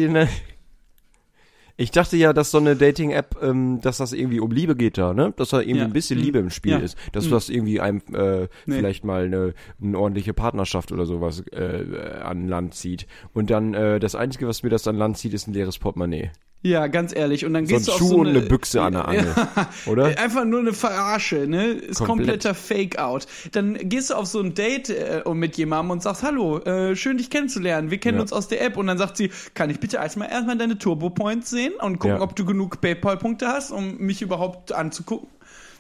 ich 1.79 1.91
dachte 1.91 2.17
ja, 2.17 2.33
dass 2.33 2.51
so 2.51 2.57
eine 2.59 2.75
Dating-App, 2.75 3.37
ähm, 3.41 3.79
dass 3.81 3.97
das 3.97 4.13
irgendwie 4.13 4.39
um 4.39 4.51
Liebe 4.51 4.75
geht 4.75 4.97
da, 4.97 5.13
ne? 5.13 5.33
Dass 5.37 5.49
da 5.49 5.61
irgendwie 5.61 5.79
Ja. 5.79 5.85
ein 5.85 5.93
bisschen 5.93 6.19
Mhm. 6.19 6.25
Liebe 6.25 6.39
im 6.39 6.49
Spiel 6.49 6.73
Ja. 6.73 6.77
ist. 6.79 6.97
Dass 7.13 7.25
Mhm. 7.27 7.31
das 7.31 7.49
irgendwie 7.49 7.79
einem 7.79 8.01
äh, 8.13 8.41
Nee. 8.41 8.75
vielleicht 8.77 9.03
mal 9.05 9.23
eine, 9.25 9.53
eine 9.81 9.97
ordentliche 9.97 10.33
Partnerschaft 10.33 10.91
oder 10.91 11.05
sowas 11.05 11.41
äh, 11.51 12.19
an 12.23 12.47
Land 12.47 12.73
zieht. 12.75 13.07
Und 13.33 13.49
dann 13.49 13.73
äh, 13.73 13.99
das 13.99 14.13
Einzige, 14.15 14.47
was 14.47 14.61
mir 14.61 14.69
das 14.69 14.87
an 14.87 14.97
Land 14.97 15.17
zieht, 15.17 15.33
ist 15.33 15.47
ein 15.47 15.53
leeres 15.53 15.79
Portemonnaie. 15.79 16.31
Ja, 16.61 16.87
ganz 16.87 17.15
ehrlich. 17.15 17.45
Und 17.45 17.53
dann 17.53 17.65
So 17.65 17.75
gehst 17.75 17.87
du 17.87 17.93
auf 17.93 17.97
Schuh 17.99 18.07
so 18.09 18.17
und 18.17 18.27
eine, 18.27 18.39
eine 18.39 18.47
Büchse 18.49 18.81
an 18.81 18.91
der 18.91 19.07
Angel. 19.07 19.33
Oder? 19.85 20.07
Einfach 20.19 20.43
nur 20.43 20.59
eine 20.59 20.73
Verarsche, 20.73 21.47
ne? 21.47 21.67
Ist 21.67 21.99
Komplett. 21.99 22.07
kompletter 22.41 22.53
Fake-out. 22.53 23.27
Dann 23.53 23.75
gehst 23.87 24.09
du 24.09 24.15
auf 24.15 24.25
so 24.25 24.41
ein 24.41 24.55
Date 24.55 24.89
äh, 24.89 25.23
mit 25.33 25.55
jemandem 25.55 25.91
und 25.91 26.03
sagst, 26.03 26.21
hallo, 26.21 26.57
äh, 26.59 26.97
schön 26.97 27.15
dich 27.17 27.29
kennenzulernen. 27.29 27.91
Wir 27.91 27.97
kennen 27.97 28.17
Ja. 28.17 28.23
uns 28.23 28.33
aus 28.33 28.49
der 28.49 28.61
App. 28.61 28.75
Und 28.75 28.87
dann 28.87 28.97
sagt 28.97 29.15
sie, 29.15 29.31
kann 29.53 29.69
ich 29.69 29.79
bitte 29.79 29.95
erstmal 29.97 30.29
erstmal 30.29 30.57
deine 30.57 30.77
Turbo-Points 30.77 31.49
sehen 31.49 31.68
und 31.79 31.99
gucken, 31.99 32.17
Ja. 32.17 32.21
ob 32.21 32.35
du 32.35 32.45
genug 32.45 32.81
PayPal-Punkte 32.81 33.47
hast, 33.47 33.71
um 33.71 33.97
mich 33.97 34.21
überhaupt 34.21 34.71
anzugucken. 34.71 35.29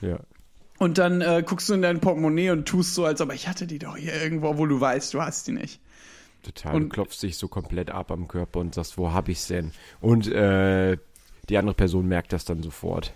Ja. 0.01 0.19
Und 0.77 0.97
dann 0.97 1.21
äh, 1.21 1.43
guckst 1.45 1.67
du 1.69 1.73
in 1.73 1.81
dein 1.81 1.99
Portemonnaie 1.99 2.51
und 2.51 2.65
tust 2.67 2.95
so, 2.95 3.03
als 3.05 3.19
ob 3.21 3.33
ich 3.33 3.47
hatte 3.47 3.67
die 3.67 3.79
doch 3.79 3.97
hier 3.97 4.13
irgendwo, 4.21 4.57
wo 4.57 4.65
du 4.65 4.79
weißt, 4.79 5.13
du 5.13 5.21
hast 5.21 5.47
die 5.47 5.51
nicht. 5.51 5.81
Total. 6.43 6.73
Und- 6.75 6.83
du 6.83 6.89
klopfst 6.89 7.21
dich 7.21 7.37
so 7.37 7.47
komplett 7.49 7.89
ab 7.91 8.11
am 8.11 8.27
Körper 8.29 8.59
und 8.61 8.73
sagst, 8.75 8.97
wo 8.97 9.11
hab 9.11 9.27
ich's 9.27 9.47
denn? 9.47 9.71
Und 9.99 10.27
äh, 10.31 10.97
die 11.49 11.57
andere 11.57 11.75
Person 11.75 12.07
merkt 12.07 12.31
das 12.31 12.45
dann 12.45 12.63
sofort, 12.63 13.13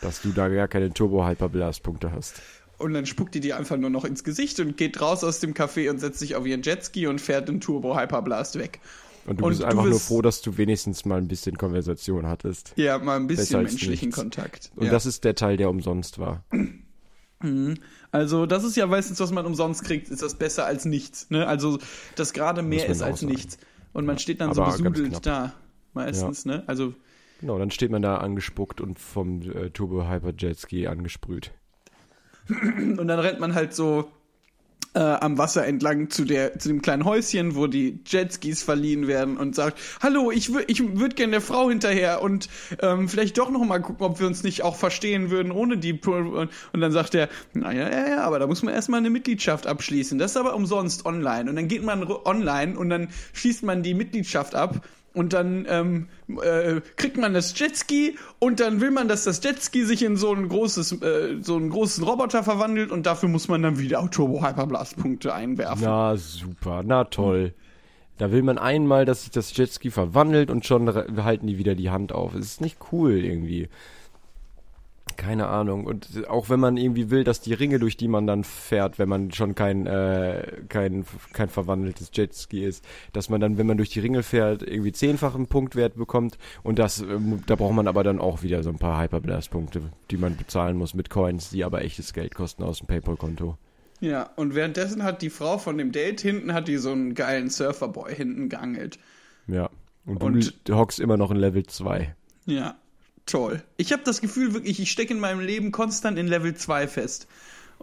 dass 0.00 0.22
du 0.22 0.30
da 0.32 0.48
gar 0.48 0.66
keine 0.66 0.92
Turbo-Hyper-Blast-Punkte 0.92 2.10
hast. 2.12 2.42
Und 2.78 2.92
dann 2.94 3.06
spuckt 3.06 3.34
die 3.36 3.40
dir 3.40 3.56
einfach 3.56 3.76
nur 3.76 3.90
noch 3.90 4.04
ins 4.04 4.24
Gesicht 4.24 4.58
und 4.58 4.76
geht 4.76 5.00
raus 5.00 5.22
aus 5.22 5.38
dem 5.38 5.54
Café 5.54 5.88
und 5.90 6.00
setzt 6.00 6.18
sich 6.18 6.34
auf 6.34 6.44
ihren 6.44 6.62
Jetski 6.62 7.06
und 7.06 7.20
fährt 7.20 7.48
den 7.48 7.60
Turbo 7.60 7.96
Hyperblast 7.96 8.58
weg. 8.58 8.80
Und 9.26 9.40
du 9.40 9.44
Und 9.44 9.50
bist 9.50 9.62
du 9.62 9.66
einfach 9.66 9.84
nur 9.84 9.92
wirst- 9.94 10.08
froh, 10.08 10.22
dass 10.22 10.42
du 10.42 10.56
wenigstens 10.58 11.04
mal 11.04 11.16
ein 11.18 11.28
bisschen 11.28 11.56
Konversation 11.56 12.26
hattest. 12.26 12.72
Ja, 12.76 12.98
mal 12.98 13.16
ein 13.16 13.26
bisschen 13.26 13.62
menschlichen 13.62 14.08
nichts. 14.08 14.20
Kontakt. 14.20 14.70
Und 14.76 14.86
ja. 14.86 14.90
das 14.92 15.06
ist 15.06 15.24
der 15.24 15.34
Teil, 15.34 15.56
der 15.56 15.70
umsonst 15.70 16.18
war. 16.18 16.44
also, 18.10 18.46
das 18.46 18.64
ist 18.64 18.76
ja 18.76 18.86
meistens, 18.86 19.20
was 19.20 19.30
man 19.32 19.46
umsonst 19.46 19.84
kriegt, 19.84 20.08
ist 20.08 20.22
das 20.22 20.34
besser 20.34 20.66
als 20.66 20.84
nichts. 20.84 21.30
Ne? 21.30 21.46
Also, 21.46 21.78
das 22.16 22.32
gerade 22.32 22.62
mehr 22.62 22.86
ist 22.86 23.02
als 23.02 23.20
sagen. 23.20 23.32
nichts. 23.32 23.58
Und 23.92 24.06
man 24.06 24.18
steht 24.18 24.40
dann 24.40 24.50
Aber 24.50 24.70
so 24.72 24.82
besudelt 24.82 25.24
da. 25.24 25.54
Meistens, 25.92 26.44
ne? 26.44 26.64
Also, 26.66 26.94
Genau, 27.40 27.58
dann 27.58 27.70
steht 27.70 27.90
man 27.90 28.00
da 28.02 28.16
angespuckt 28.18 28.80
und 28.80 28.98
vom 28.98 29.42
äh, 29.42 29.70
Turbo-Hyper-Jetski 29.70 30.86
angesprüht. 30.86 31.52
und 32.48 33.06
dann 33.06 33.18
rennt 33.20 33.38
man 33.40 33.54
halt 33.54 33.74
so 33.74 34.10
äh, 34.94 35.00
am 35.00 35.38
Wasser 35.38 35.66
entlang 35.66 36.10
zu, 36.10 36.24
der, 36.24 36.58
zu 36.58 36.68
dem 36.68 36.82
kleinen 36.82 37.04
Häuschen, 37.04 37.54
wo 37.56 37.66
die 37.66 38.00
Jetskis 38.06 38.62
verliehen 38.62 39.06
werden 39.06 39.36
und 39.36 39.54
sagt, 39.54 39.78
hallo, 40.00 40.30
ich, 40.30 40.52
wür 40.52 40.64
ich 40.68 40.80
würde 40.98 41.14
gerne 41.14 41.32
der 41.32 41.40
Frau 41.40 41.68
hinterher 41.68 42.22
und 42.22 42.48
ähm, 42.80 43.08
vielleicht 43.08 43.38
doch 43.38 43.50
noch 43.50 43.64
mal 43.64 43.80
gucken, 43.80 44.06
ob 44.06 44.20
wir 44.20 44.26
uns 44.26 44.42
nicht 44.42 44.62
auch 44.62 44.76
verstehen 44.76 45.30
würden 45.30 45.52
ohne 45.52 45.78
die... 45.78 45.94
Pur- 45.94 46.48
Und 46.72 46.80
dann 46.80 46.92
sagt 46.92 47.14
er, 47.14 47.28
naja, 47.52 47.90
ja, 47.90 48.08
ja, 48.08 48.20
aber 48.22 48.38
da 48.38 48.46
muss 48.46 48.62
man 48.62 48.74
erstmal 48.74 49.00
eine 49.00 49.10
Mitgliedschaft 49.10 49.66
abschließen. 49.66 50.18
Das 50.18 50.32
ist 50.32 50.36
aber 50.36 50.54
umsonst 50.54 51.06
online. 51.06 51.50
Und 51.50 51.56
dann 51.56 51.68
geht 51.68 51.82
man 51.82 52.04
online 52.24 52.78
und 52.78 52.88
dann 52.90 53.08
schließt 53.32 53.62
man 53.62 53.82
die 53.82 53.94
Mitgliedschaft 53.94 54.54
ab 54.54 54.80
und 55.14 55.32
dann 55.32 55.66
ähm, 55.68 56.08
äh, 56.42 56.80
kriegt 56.96 57.16
man 57.16 57.32
das 57.32 57.58
Jetski 57.58 58.18
und 58.40 58.60
dann 58.60 58.80
will 58.80 58.90
man, 58.90 59.08
dass 59.08 59.24
das 59.24 59.42
Jetski 59.42 59.84
sich 59.84 60.02
in 60.02 60.16
so 60.16 60.34
ein 60.34 60.48
großes, 60.48 61.00
äh, 61.00 61.36
so 61.40 61.56
einen 61.56 61.70
großen 61.70 62.04
Roboter 62.04 62.42
verwandelt 62.42 62.90
und 62.90 63.06
dafür 63.06 63.28
muss 63.28 63.48
man 63.48 63.62
dann 63.62 63.78
wieder 63.78 64.06
Turbo 64.10 64.46
Hyperblast 64.46 64.96
Punkte 64.98 65.32
einwerfen. 65.32 65.84
Na 65.84 66.16
super, 66.16 66.82
na 66.84 67.04
toll. 67.04 67.54
Da 68.18 68.30
will 68.30 68.42
man 68.42 68.58
einmal, 68.58 69.04
dass 69.04 69.22
sich 69.22 69.30
das 69.30 69.56
Jetski 69.56 69.90
verwandelt 69.90 70.50
und 70.50 70.66
schon 70.66 70.92
halten 71.24 71.46
die 71.46 71.58
wieder 71.58 71.74
die 71.74 71.90
Hand 71.90 72.12
auf. 72.12 72.34
Es 72.34 72.46
ist 72.46 72.60
nicht 72.60 72.78
cool 72.92 73.24
irgendwie. 73.24 73.68
Keine 75.16 75.46
Ahnung. 75.48 75.86
Und 75.86 76.28
auch 76.28 76.48
wenn 76.48 76.60
man 76.60 76.76
irgendwie 76.76 77.10
will, 77.10 77.24
dass 77.24 77.40
die 77.40 77.54
Ringe, 77.54 77.78
durch 77.78 77.96
die 77.96 78.08
man 78.08 78.26
dann 78.26 78.44
fährt, 78.44 78.98
wenn 78.98 79.08
man 79.08 79.30
schon 79.32 79.54
kein, 79.54 79.86
äh, 79.86 80.62
kein, 80.68 81.04
kein 81.32 81.48
verwandeltes 81.48 82.10
Jetski 82.12 82.64
ist, 82.64 82.84
dass 83.12 83.28
man 83.28 83.40
dann, 83.40 83.56
wenn 83.58 83.66
man 83.66 83.76
durch 83.76 83.90
die 83.90 84.00
Ringe 84.00 84.22
fährt, 84.22 84.62
irgendwie 84.62 84.92
zehnfachen 84.92 85.46
Punktwert 85.46 85.96
bekommt. 85.96 86.38
Und 86.62 86.78
das, 86.78 87.00
ähm, 87.00 87.42
da 87.46 87.56
braucht 87.56 87.74
man 87.74 87.86
aber 87.88 88.02
dann 88.04 88.18
auch 88.20 88.42
wieder 88.42 88.62
so 88.62 88.70
ein 88.70 88.78
paar 88.78 89.00
Hyperblast-Punkte, 89.02 89.82
die 90.10 90.16
man 90.16 90.36
bezahlen 90.36 90.76
muss 90.76 90.94
mit 90.94 91.10
Coins, 91.10 91.50
die 91.50 91.64
aber 91.64 91.82
echtes 91.82 92.12
Geld 92.12 92.34
kosten 92.34 92.62
aus 92.62 92.78
dem 92.78 92.86
PayPal-Konto. 92.86 93.56
Ja, 94.00 94.30
und 94.36 94.54
währenddessen 94.54 95.02
hat 95.04 95.22
die 95.22 95.30
Frau 95.30 95.56
von 95.58 95.78
dem 95.78 95.92
Date 95.92 96.20
hinten, 96.20 96.52
hat 96.52 96.68
die 96.68 96.76
so 96.76 96.90
einen 96.90 97.14
geilen 97.14 97.48
Surferboy 97.48 98.14
hinten 98.14 98.48
geangelt. 98.48 98.98
Ja. 99.46 99.70
Und 100.04 100.22
Und- 100.22 100.68
du 100.68 100.76
hockst 100.76 101.00
immer 101.00 101.16
noch 101.16 101.30
in 101.30 101.38
Level 101.38 101.64
2. 101.64 102.14
Ja, 102.44 102.74
toll. 103.26 103.62
Ich 103.76 103.92
habe 103.92 104.02
das 104.04 104.20
Gefühl 104.20 104.54
wirklich, 104.54 104.80
ich 104.80 104.90
stecke 104.90 105.12
in 105.14 105.20
meinem 105.20 105.40
Leben 105.40 105.72
konstant 105.72 106.18
in 106.18 106.26
Level 106.26 106.54
2 106.54 106.88
fest 106.88 107.26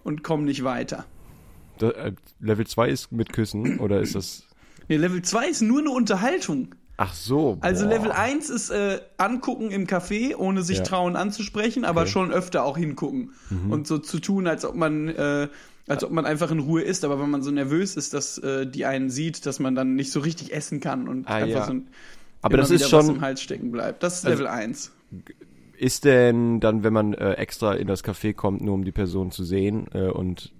und 0.04 0.24
komme 0.24 0.44
nicht 0.44 0.64
weiter. 0.64 1.06
Da, 1.80 1.90
äh, 1.92 2.14
Level 2.40 2.66
2 2.68 2.90
ist 2.90 3.12
mit 3.12 3.34
Küssen 3.34 3.80
oder 3.80 4.02
ist 4.02 4.16
das. 4.16 4.44
Nee, 4.88 4.98
Level 4.98 5.22
2 5.22 5.48
ist 5.48 5.62
nur 5.62 5.80
eine 5.80 5.90
Unterhaltung. 5.92 6.76
Ach 6.98 7.14
so. 7.14 7.58
Also 7.62 7.86
boah. 7.86 7.90
Level 7.96 8.12
1 8.12 8.50
ist 8.50 8.70
äh, 8.70 9.02
angucken 9.18 9.72
im 9.72 9.88
Café, 9.88 10.36
ohne 10.36 10.62
sich 10.62 10.80
Ja. 10.80 10.84
trauen 10.84 11.16
anzusprechen, 11.16 11.86
aber 11.86 12.02
Okay. 12.02 12.10
Mhm. 12.10 12.12
schon 12.14 12.32
öfter 12.32 12.64
auch 12.64 12.78
hingucken 12.78 13.32
und 13.70 13.88
so 13.88 13.98
zu 13.98 14.20
tun, 14.20 14.46
als 14.48 14.66
ob 14.66 14.76
man 14.76 15.08
äh, 15.10 15.48
als 15.88 16.04
ob 16.04 16.12
man 16.12 16.26
einfach 16.28 16.52
in 16.52 16.60
Ruhe 16.60 16.84
isst, 16.84 17.04
aber 17.04 17.20
wenn 17.20 17.30
man 17.32 17.42
so 17.42 17.50
nervös 17.52 17.98
ist, 17.98 18.14
dass 18.14 18.38
äh, 18.38 18.68
die 18.68 18.86
einen 18.86 19.10
sieht, 19.10 19.46
dass 19.48 19.60
man 19.60 19.74
dann 19.74 19.96
nicht 19.96 20.12
so 20.12 20.20
richtig 20.20 20.54
essen 20.54 20.80
kann 20.80 21.08
und 21.08 21.28
Ah, 21.28 21.38
einfach 21.38 21.62
ja. 21.62 21.66
so 21.66 21.74
ein, 21.74 21.88
Aber 22.42 22.58
das 22.58 22.72
ist 22.72 22.86
wieder 22.88 22.98
was 22.98 23.06
schon. 23.06 23.16
im 23.16 23.22
Hals 23.22 23.42
stecken 23.42 23.72
bleibt. 23.72 24.04
Das 24.04 24.20
ist 24.20 24.26
Also- 24.26 24.44
Level 24.44 24.48
1. 24.48 24.92
Ist 25.78 26.06
denn 26.06 26.60
dann, 26.60 26.84
wenn 26.84 26.94
man 26.94 27.14
äh, 27.16 27.34
extra 27.34 27.74
in 27.74 27.88
das 27.88 28.04
Café 28.04 28.34
kommt, 28.34 28.62
nur 28.62 28.76
um 28.76 28.84
die 28.84 28.92
Person 28.92 29.32
zu 29.32 29.44
sehen 29.44 29.88
äh, 29.94 30.10
und 30.10 30.52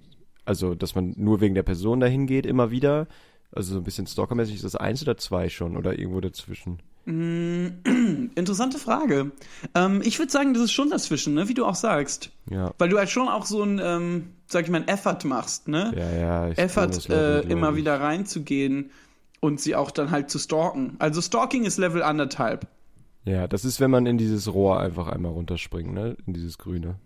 also, 0.44 0.74
dass 0.74 0.96
man 0.96 1.14
nur 1.16 1.40
wegen 1.40 1.54
der 1.54 1.62
Person 1.62 2.00
dahin 2.00 2.26
geht, 2.26 2.44
immer 2.46 2.72
wieder? 2.72 3.06
Also 3.52 3.74
so 3.74 3.80
ein 3.80 3.84
bisschen 3.84 4.06
stalkermäßig, 4.08 4.56
ist 4.56 4.64
das 4.64 4.74
eins 4.74 5.02
oder 5.02 5.16
zwei 5.16 5.48
schon 5.48 5.76
oder 5.76 5.96
irgendwo 5.96 6.20
dazwischen? 6.20 6.80
Interessante 7.06 8.78
Frage. 8.78 9.32
Ähm, 9.74 10.02
ich 10.04 10.18
würde 10.18 10.32
sagen, 10.32 10.54
das 10.54 10.64
ist 10.64 10.72
schon 10.72 10.90
dazwischen, 10.90 11.34
ne? 11.34 11.48
wie 11.48 11.54
du 11.54 11.64
auch 11.66 11.74
sagst. 11.74 12.30
Ja. 12.50 12.72
Weil 12.78 12.88
du 12.88 12.98
halt 12.98 13.10
schon 13.10 13.28
auch 13.28 13.44
so 13.46 13.62
ein, 13.62 13.80
ähm, 13.82 14.30
sag 14.46 14.64
ich 14.64 14.70
mal, 14.70 14.82
ein 14.82 14.88
Effort 14.88 15.18
machst, 15.24 15.68
ne? 15.68 15.92
Ja, 15.96 16.10
ja. 16.18 16.48
Ich 16.50 16.58
Effort, 16.58 17.08
äh, 17.10 17.40
immer 17.42 17.76
wieder 17.76 18.00
reinzugehen 18.00 18.90
und 19.42 19.60
sie 19.60 19.74
auch 19.74 19.90
dann 19.90 20.10
halt 20.12 20.30
zu 20.30 20.38
stalken. 20.38 20.94
Also 21.00 21.20
Stalking 21.20 21.64
ist 21.64 21.76
Level 21.76 22.02
anderthalb. 22.02 22.68
Ja, 23.24 23.46
das 23.48 23.64
ist, 23.64 23.80
wenn 23.80 23.90
man 23.90 24.06
in 24.06 24.16
dieses 24.16 24.52
Rohr 24.54 24.80
einfach 24.80 25.08
einmal 25.08 25.32
runterspringt, 25.32 25.92
ne? 25.92 26.16
In 26.26 26.32
dieses 26.32 26.58
Grüne. 26.58 26.96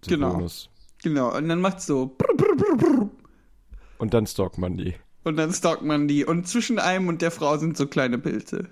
Zum 0.00 0.14
Genau. 0.14 0.32
Bonus. 0.34 0.70
Genau, 1.02 1.36
und 1.36 1.48
dann 1.48 1.60
macht's 1.60 1.86
so 1.86 2.06
brr, 2.16 2.34
brr, 2.36 2.56
brr, 2.56 2.76
brr, 2.76 3.10
Und 3.98 4.14
dann 4.14 4.26
stalkt 4.26 4.56
man 4.58 4.76
die. 4.76 4.94
und 5.24 5.36
dann 5.36 5.52
stalkt 5.52 5.82
man 5.82 6.06
die. 6.08 6.24
Und 6.24 6.46
zwischen 6.46 6.78
einem 6.78 7.08
und 7.08 7.22
der 7.22 7.30
Frau 7.32 7.56
sind 7.56 7.76
so 7.76 7.86
kleine 7.86 8.18
Pilze. 8.18 8.68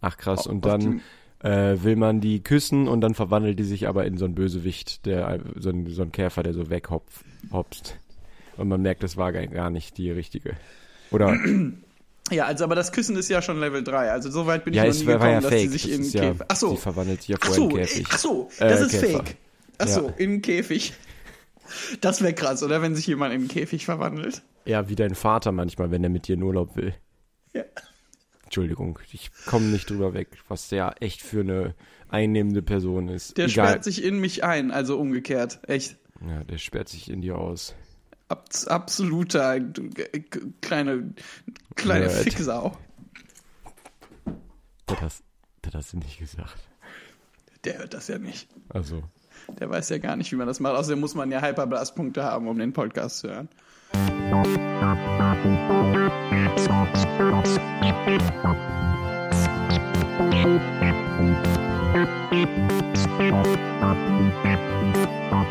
Ach 0.00 0.16
krass, 0.18 0.46
und 0.46 0.64
dann 0.66 1.00
äh, 1.38 1.76
will 1.82 1.96
man 1.96 2.20
die 2.20 2.42
küssen 2.42 2.86
und 2.88 3.00
dann 3.00 3.14
verwandelt 3.14 3.58
die 3.58 3.64
sich 3.64 3.88
aber 3.88 4.04
in 4.04 4.18
so 4.18 4.24
einen 4.26 4.34
Bösewicht, 4.34 5.06
der 5.06 5.28
äh, 5.28 5.40
so 5.56 5.70
ein, 5.70 5.86
so 5.86 6.02
ein 6.02 6.12
Käfer, 6.12 6.42
der 6.42 6.52
so 6.54 6.68
weghopst. 6.68 7.24
Und 8.58 8.68
man 8.68 8.82
merkt, 8.82 9.02
das 9.02 9.16
war 9.16 9.32
gar 9.32 9.70
nicht 9.70 9.96
die 9.96 10.10
richtige. 10.10 10.56
Oder 11.10 11.36
Ja, 12.32 12.46
also 12.46 12.64
aber 12.64 12.74
das 12.74 12.92
Küssen 12.92 13.16
ist 13.16 13.28
ja 13.28 13.42
schon 13.42 13.60
Level 13.60 13.84
3. 13.84 14.10
Also 14.10 14.30
so 14.30 14.46
weit 14.46 14.64
bin 14.64 14.74
ja, 14.74 14.84
ich 14.84 14.90
noch 14.94 15.00
nie 15.00 15.06
gekommen, 15.06 15.30
ja 15.32 15.40
dass 15.40 15.50
fake. 15.50 15.60
die 15.62 15.68
sich 15.68 15.82
das 15.82 15.90
in 15.92 16.00
ist 16.02 16.14
ja, 16.14 16.20
Käfig. 16.22 16.46
Ach 16.48 16.56
so. 16.56 16.70
Die 16.72 16.76
verwandelt 16.78 17.20
Ach 17.32 17.38
vorher 17.46 17.54
so, 17.54 17.68
in 17.70 17.76
äh, 17.76 17.80
Käfig. 17.82 18.06
ach 18.10 18.18
so, 18.18 18.50
Äh, 18.58 18.68
das 18.68 18.80
ist 18.80 18.90
Käfer. 19.00 19.18
fake. 19.18 19.36
Ach 19.78 19.88
so, 19.88 20.06
Ja. 20.08 20.14
in 20.18 20.30
den 20.30 20.42
Käfig. 20.42 20.92
Das 22.00 22.20
wäre 22.22 22.34
krass, 22.34 22.62
oder? 22.62 22.82
Wenn 22.82 22.94
sich 22.94 23.06
jemand 23.06 23.32
in 23.34 23.42
den 23.42 23.48
Käfig 23.48 23.84
verwandelt. 23.84 24.42
Ja, 24.64 24.88
wie 24.88 24.94
dein 24.94 25.14
Vater 25.14 25.52
manchmal, 25.52 25.90
wenn 25.90 26.04
er 26.04 26.10
mit 26.10 26.28
dir 26.28 26.34
in 26.34 26.42
Urlaub 26.42 26.76
will. 26.76 26.94
Ja. 27.54 27.62
Entschuldigung, 28.44 28.98
ich 29.12 29.30
komme 29.46 29.66
nicht 29.66 29.88
drüber 29.88 30.12
weg, 30.14 30.28
was 30.48 30.68
der 30.68 30.94
echt 31.00 31.22
für 31.22 31.40
eine 31.40 31.74
einnehmende 32.08 32.60
Person 32.62 33.08
ist. 33.08 33.38
Der 33.38 33.46
Egal. 33.46 33.68
sperrt 33.68 33.84
sich 33.84 34.04
in 34.04 34.18
mich 34.20 34.44
ein, 34.44 34.70
also 34.70 34.98
umgekehrt. 34.98 35.60
Echt. 35.66 35.96
Ja, 36.26 36.44
der 36.44 36.58
sperrt 36.58 36.88
sich 36.90 37.10
in 37.10 37.22
dir 37.22 37.38
aus. 37.38 37.74
Ab, 38.32 38.48
absoluter 38.66 39.56
äh, 39.56 39.60
kleine, 40.62 41.12
kleine 41.76 42.06
Nerd. 42.06 42.12
Ficksau. 42.22 42.76
Das, 44.86 45.00
hast- 45.02 45.24
das 45.60 45.74
hast 45.74 45.92
du 45.92 45.98
nicht 45.98 46.18
gesagt. 46.18 46.56
Der 47.64 47.78
hört 47.78 47.92
das 47.92 48.08
ja 48.08 48.18
nicht. 48.18 48.48
Also, 48.70 49.02
Der 49.60 49.68
weiß 49.68 49.90
ja 49.90 49.98
gar 49.98 50.16
nicht, 50.16 50.32
wie 50.32 50.36
man 50.36 50.46
das 50.46 50.60
macht. 50.60 50.74
Außerdem 50.76 50.98
muss 51.00 51.14
man 51.14 51.30
ja 51.30 51.42
Hyperblast-Punkte 51.42 52.24
haben, 52.24 52.48
um 52.48 52.58
den 52.58 52.72
Podcast 52.72 53.18
zu 53.18 53.28
hören. 53.28 53.48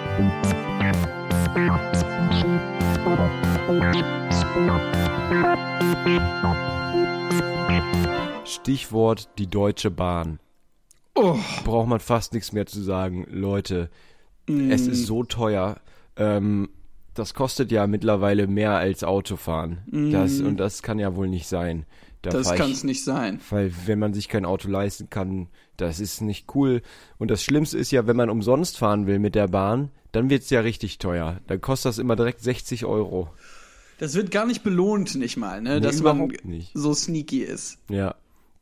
Stichwort 8.45 9.29
die 9.37 9.47
Deutsche 9.47 9.91
Bahn. 9.91 10.39
Oh, 11.15 11.37
Braucht 11.65 11.87
man 11.89 11.99
fast 11.99 12.33
nichts 12.33 12.51
mehr 12.53 12.65
zu 12.65 12.81
sagen. 12.81 13.25
Leute, 13.29 13.89
es 14.47 14.87
Mm. 14.87 14.91
ist 14.91 15.05
so 15.05 15.23
teuer. 15.23 15.77
Ähm, 16.15 16.69
das 17.13 17.33
kostet 17.33 17.71
ja 17.71 17.87
mittlerweile 17.87 18.47
mehr 18.47 18.71
als 18.77 19.03
Autofahren. 19.03 19.79
Das, 20.11 20.39
und 20.39 20.57
das 20.57 20.81
kann 20.81 20.99
ja 20.99 21.15
wohl 21.15 21.27
nicht 21.27 21.47
sein. 21.47 21.85
Da 22.21 22.29
Mm. 22.29 22.33
das 22.33 22.55
kann 22.55 22.71
es 22.71 22.83
nicht 22.83 23.03
sein. 23.03 23.39
Weil 23.49 23.73
wenn 23.85 23.99
man 23.99 24.13
sich 24.13 24.29
kein 24.29 24.45
Auto 24.45 24.69
leisten 24.69 25.09
kann, 25.09 25.49
das 25.77 25.99
ist 25.99 26.21
nicht 26.21 26.53
cool. 26.55 26.81
Und 27.17 27.29
das 27.31 27.43
Schlimmste 27.43 27.77
ist 27.77 27.91
ja, 27.91 28.07
wenn 28.07 28.15
man 28.17 28.29
umsonst 28.29 28.77
fahren 28.77 29.05
will 29.07 29.19
mit 29.19 29.35
der 29.35 29.47
Bahn, 29.47 29.91
dann 30.11 30.29
wird's 30.29 30.49
ja 30.49 30.61
richtig 30.61 30.97
teuer. 30.97 31.39
Dann 31.47 31.61
kostet 31.61 31.89
das 31.89 31.97
immer 31.97 32.15
direkt 32.15 32.41
60 32.41 32.85
Euro. 32.85 33.29
Das 33.99 34.15
wird 34.15 34.31
gar 34.31 34.45
nicht 34.45 34.63
belohnt, 34.63 35.15
nicht 35.15 35.37
mal, 35.37 35.61
ne? 35.61 35.75
Nee, 35.75 35.79
dass 35.81 36.01
man 36.01 36.31
nicht. 36.43 36.71
so 36.73 36.93
sneaky 36.93 37.43
ist. 37.43 37.77
Ja. 37.89 38.15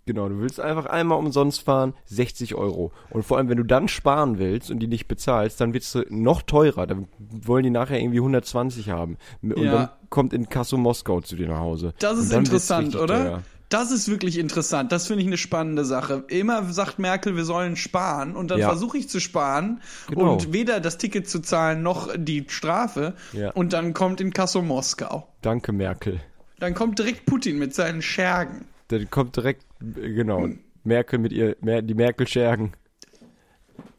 Genau, 0.06 0.28
du 0.28 0.40
willst 0.40 0.60
einfach 0.60 0.88
einmal 0.88 1.20
umsonst 1.20 1.62
fahren, 1.62 1.94
60 2.06 2.56
Euro. 2.56 2.92
Und 3.12 3.24
vor 3.24 3.38
allem, 3.38 3.48
wenn 3.48 3.58
du 3.58 3.64
dann 3.64 3.88
sparen 3.88 4.40
willst 4.40 4.72
und 4.72 4.80
die 4.80 4.88
nicht 4.88 5.08
bezahlst, 5.08 5.62
dann 5.62 5.74
wird's 5.74 5.96
noch 6.10 6.42
teurer. 6.42 6.88
Dann 6.88 7.08
wollen 7.20 7.64
die 7.64 7.70
nachher 7.70 8.00
irgendwie 8.02 8.18
120 8.20 8.90
haben. 8.90 9.18
Und 9.44 9.56
Ja. 9.60 9.72
dann 9.72 9.90
kommt 10.10 10.34
in 10.34 10.50
Kasso 10.50 10.78
Moskau 10.78 11.22
zu 11.22 11.36
dir 11.36 11.48
nach 11.48 11.60
Hause. 11.60 11.94
Das 12.00 12.18
ist 12.18 12.34
interessant, 12.34 12.96
oder? 12.96 13.24
teuer. 13.24 13.44
Das 13.70 13.92
ist 13.92 14.10
wirklich 14.10 14.40
interessant. 14.40 14.92
Das 14.92 15.06
finde 15.08 15.22
ich 15.22 15.28
eine 15.28 15.38
spannende 15.38 15.86
Sache. 15.86 16.24
Immer 16.28 16.64
sagt 16.74 16.98
Merkel, 16.98 17.36
wir 17.36 17.46
sollen 17.46 17.76
sparen 17.76 18.36
und 18.36 18.50
dann 18.50 18.58
Ja. 18.60 18.68
versuche 18.70 18.98
ich 18.98 19.10
zu 19.10 19.20
sparen 19.20 19.82
Genau. 20.10 20.34
und 20.34 20.52
weder 20.54 20.80
das 20.80 20.98
Ticket 20.98 21.30
zu 21.30 21.40
zahlen 21.40 21.84
noch 21.84 22.10
die 22.18 22.46
Strafe 22.48 23.14
Ja. 23.32 23.52
und 23.52 23.74
dann 23.74 23.94
kommt 23.94 24.22
in 24.22 24.34
Kasso 24.34 24.64
Moskau. 24.64 25.28
Danke, 25.42 25.72
Merkel. 25.72 26.20
Dann 26.58 26.74
kommt 26.74 26.98
direkt 26.98 27.28
Putin 27.28 27.60
mit 27.60 27.76
seinen 27.76 28.02
Schergen. 28.02 28.66
Dann 28.88 29.08
kommt 29.12 29.36
direkt, 29.38 29.64
äh, 29.82 30.14
genau, 30.14 30.50
Merkel 30.84 31.20
mit 31.20 31.32
ihr, 31.32 31.56
die 31.62 31.94
Merkel-Schergen. 31.94 32.74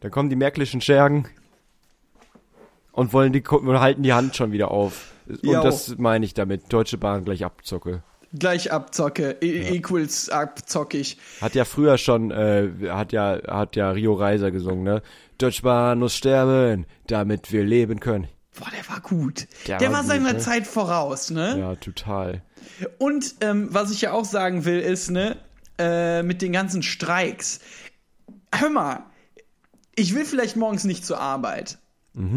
Dann 0.00 0.10
kommen 0.10 0.30
die 0.30 0.36
Merkelischen 0.36 0.80
Schergen 0.80 1.28
und 2.92 3.12
wollen 3.12 3.32
die, 3.32 3.42
halten 3.44 4.02
die 4.02 4.12
Hand 4.12 4.34
schon 4.34 4.50
wieder 4.50 4.70
auf. 4.72 5.12
Und 5.28 5.44
Jo. 5.44 5.62
das 5.62 5.96
meine 5.98 6.24
ich 6.24 6.34
damit. 6.34 6.72
Deutsche 6.72 6.98
Bahn 6.98 7.24
gleich 7.24 7.44
abzocke. 7.44 8.02
Gleich 8.38 8.70
abzocke, 8.70 9.36
e 9.40 9.74
equals 9.74 10.28
abzockig. 10.28 11.16
Hat 11.40 11.54
ja 11.54 11.64
früher 11.64 11.98
schon, 11.98 12.30
äh, 12.30 12.68
hat 12.88 13.12
ja, 13.12 13.40
hat 13.46 13.74
ja 13.74 13.90
Rio 13.90 14.14
Reiser 14.14 14.50
gesungen, 14.50 14.84
ne? 14.84 15.02
Deutsche 15.38 15.62
Bahn 15.62 15.98
muss 15.98 16.14
sterben, 16.14 16.86
damit 17.06 17.50
wir 17.50 17.64
leben 17.64 17.98
können. 17.98 18.28
Boah, 18.58 18.68
der 18.70 18.88
war 18.88 19.00
gut. 19.00 19.48
Der, 19.66 19.78
Der 19.78 19.88
war, 19.88 19.94
war 19.94 20.02
gut, 20.02 20.10
seiner 20.10 20.32
ne? 20.34 20.38
Zeit 20.38 20.66
voraus, 20.66 21.30
ne? 21.30 21.58
Ja, 21.58 21.74
total. 21.76 22.42
Und 22.98 23.34
ähm, 23.40 23.68
was 23.72 23.90
ich 23.90 24.02
ja 24.02 24.12
auch 24.12 24.24
sagen 24.24 24.64
will, 24.64 24.78
ist, 24.78 25.10
ne, 25.10 25.36
äh, 25.78 26.22
mit 26.22 26.42
den 26.42 26.52
ganzen 26.52 26.82
Streiks. 26.82 27.60
Hör 28.54 28.70
mal, 28.70 29.04
ich 29.96 30.14
will 30.14 30.24
vielleicht 30.24 30.56
morgens 30.56 30.84
nicht 30.84 31.04
zur 31.04 31.18
Arbeit. 31.18 31.78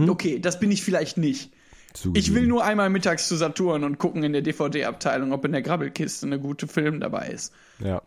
Okay, 0.08 0.40
das 0.40 0.60
bin 0.60 0.72
ich 0.72 0.84
vielleicht 0.84 1.18
nicht. 1.18 1.52
Ich 2.14 2.34
will 2.34 2.48
nur 2.48 2.64
einmal 2.64 2.90
mittags 2.90 3.28
zu 3.28 3.36
Saturn 3.36 3.84
und 3.84 3.98
gucken 4.00 4.24
in 4.24 4.34
der 4.34 4.42
DVD-Abteilung, 4.42 5.32
ob 5.32 5.46
in 5.46 5.52
der 5.52 5.62
Grabbelkiste 5.62 6.26
eine 6.26 6.40
gute 6.40 6.68
Film 6.68 7.00
dabei 7.00 7.28
ist. 7.30 7.54
Ja, 7.80 8.02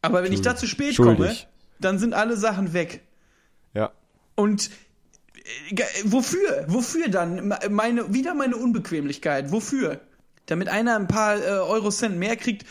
Aber 0.00 0.22
wenn 0.22 0.32
ich 0.32 0.42
da 0.42 0.54
zu 0.56 0.66
spät 0.66 0.94
Schuldig. 0.94 1.16
komme, 1.16 1.36
dann 1.80 1.98
sind 1.98 2.14
alle 2.14 2.36
Sachen 2.36 2.72
weg. 2.72 3.02
ja. 3.74 3.90
Und 4.34 4.70
äh, 5.74 5.84
wofür? 6.04 6.64
Wofür 6.68 7.08
dann? 7.08 7.48
Me- 7.48 7.58
Meine, 7.68 8.14
wieder 8.14 8.32
meine 8.34 8.56
Unbequemlichkeit. 8.56 9.52
Wofür? 9.52 10.00
Damit 10.46 10.68
einer 10.68 10.96
ein 10.96 11.06
paar 11.08 11.36
äh, 11.36 11.46
Euro-Cent 11.58 12.16
mehr 12.16 12.36
kriegt. 12.36 12.64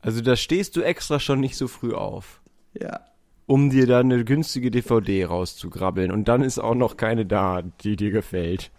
Also 0.00 0.20
da 0.20 0.36
stehst 0.36 0.76
du 0.76 0.82
extra 0.82 1.20
schon 1.20 1.40
nicht 1.40 1.56
so 1.56 1.68
früh 1.68 1.94
auf. 1.94 2.40
Ja. 2.74 3.00
Um 3.46 3.70
dir 3.70 3.86
dann 3.86 4.12
eine 4.12 4.24
günstige 4.24 4.70
DVD 4.70 5.26
rauszugrabbeln. 5.26 6.10
Und 6.10 6.28
dann 6.28 6.42
ist 6.42 6.58
auch 6.58 6.74
noch 6.74 6.96
keine 6.96 7.26
da, 7.26 7.62
die 7.82 7.96
dir 7.96 8.10
gefällt. 8.10 8.70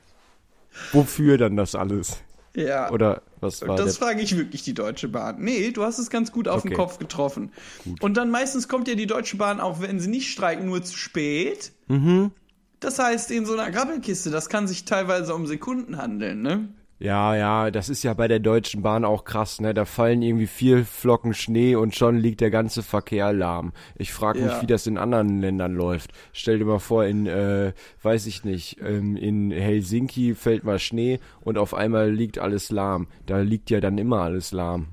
Wofür 0.91 1.37
dann 1.37 1.55
das 1.55 1.75
alles? 1.75 2.21
Ja. 2.55 2.89
Oder 2.91 3.21
was 3.41 3.61
war 3.67 3.75
das 3.75 3.97
der? 3.97 4.07
frage 4.07 4.21
ich 4.21 4.37
wirklich 4.37 4.63
die 4.63 4.73
Deutsche 4.73 5.09
Bahn. 5.09 5.37
Nee, 5.39 5.71
du 5.71 5.83
hast 5.83 5.99
es 5.99 6.09
ganz 6.09 6.31
gut 6.31 6.47
auf 6.47 6.61
den 6.61 6.71
Okay. 6.71 6.81
Kopf 6.81 6.99
getroffen. 6.99 7.51
Und 7.99 8.15
dann 8.15 8.31
meistens 8.31 8.67
kommt 8.67 8.87
ja 8.87 8.95
die 8.95 9.07
Deutsche 9.07 9.37
Bahn, 9.37 9.59
auch 9.59 9.81
wenn 9.81 9.99
sie 9.99 10.09
nicht 10.09 10.31
streiken, 10.31 10.65
nur 10.65 10.81
zu 10.81 10.97
spät. 10.97 11.73
Mhm. 11.87 12.31
Das 12.79 12.99
heißt, 12.99 13.31
in 13.31 13.45
so 13.45 13.53
einer 13.53 13.71
Grabbelkiste, 13.71 14.31
das 14.31 14.49
kann 14.49 14.67
sich 14.67 14.85
teilweise 14.85 15.35
um 15.35 15.47
Sekunden 15.47 15.97
handeln, 15.97 16.41
ne? 16.41 16.69
Ja, 16.97 17.35
ja, 17.35 17.71
das 17.71 17.89
ist 17.89 18.03
ja 18.03 18.13
bei 18.13 18.29
der 18.29 18.39
Deutschen 18.39 18.81
Bahn 18.81 19.03
auch 19.03 19.25
krass, 19.25 19.59
ne? 19.59 19.73
Da 19.73 19.83
fallen 19.83 20.21
irgendwie 20.21 20.47
vier 20.47 20.85
Flocken 20.85 21.33
Schnee 21.33 21.75
und 21.75 21.93
schon 21.93 22.17
liegt 22.17 22.39
der 22.39 22.51
ganze 22.51 22.83
Verkehr 22.83 23.33
lahm. 23.33 23.73
Ich 23.97 24.13
frage 24.13 24.39
mich, 24.39 24.51
Ja. 24.51 24.61
wie 24.61 24.65
das 24.67 24.87
in 24.87 24.97
anderen 24.97 25.41
Ländern 25.41 25.73
läuft. 25.73 26.11
Stell 26.31 26.57
dir 26.57 26.63
mal 26.65 26.79
vor, 26.79 27.03
in, 27.03 27.27
äh, 27.27 27.73
weiß 28.01 28.27
ich 28.27 28.45
nicht, 28.45 28.77
ähm, 28.81 29.17
in 29.17 29.51
Helsinki 29.51 30.35
fällt 30.35 30.63
mal 30.63 30.79
Schnee 30.79 31.19
und 31.41 31.57
auf 31.57 31.73
einmal 31.73 32.09
liegt 32.11 32.39
alles 32.39 32.71
lahm. 32.71 33.07
Da 33.25 33.39
liegt 33.39 33.69
ja 33.69 33.81
dann 33.81 33.97
immer 33.97 34.21
alles 34.21 34.53
lahm. 34.53 34.87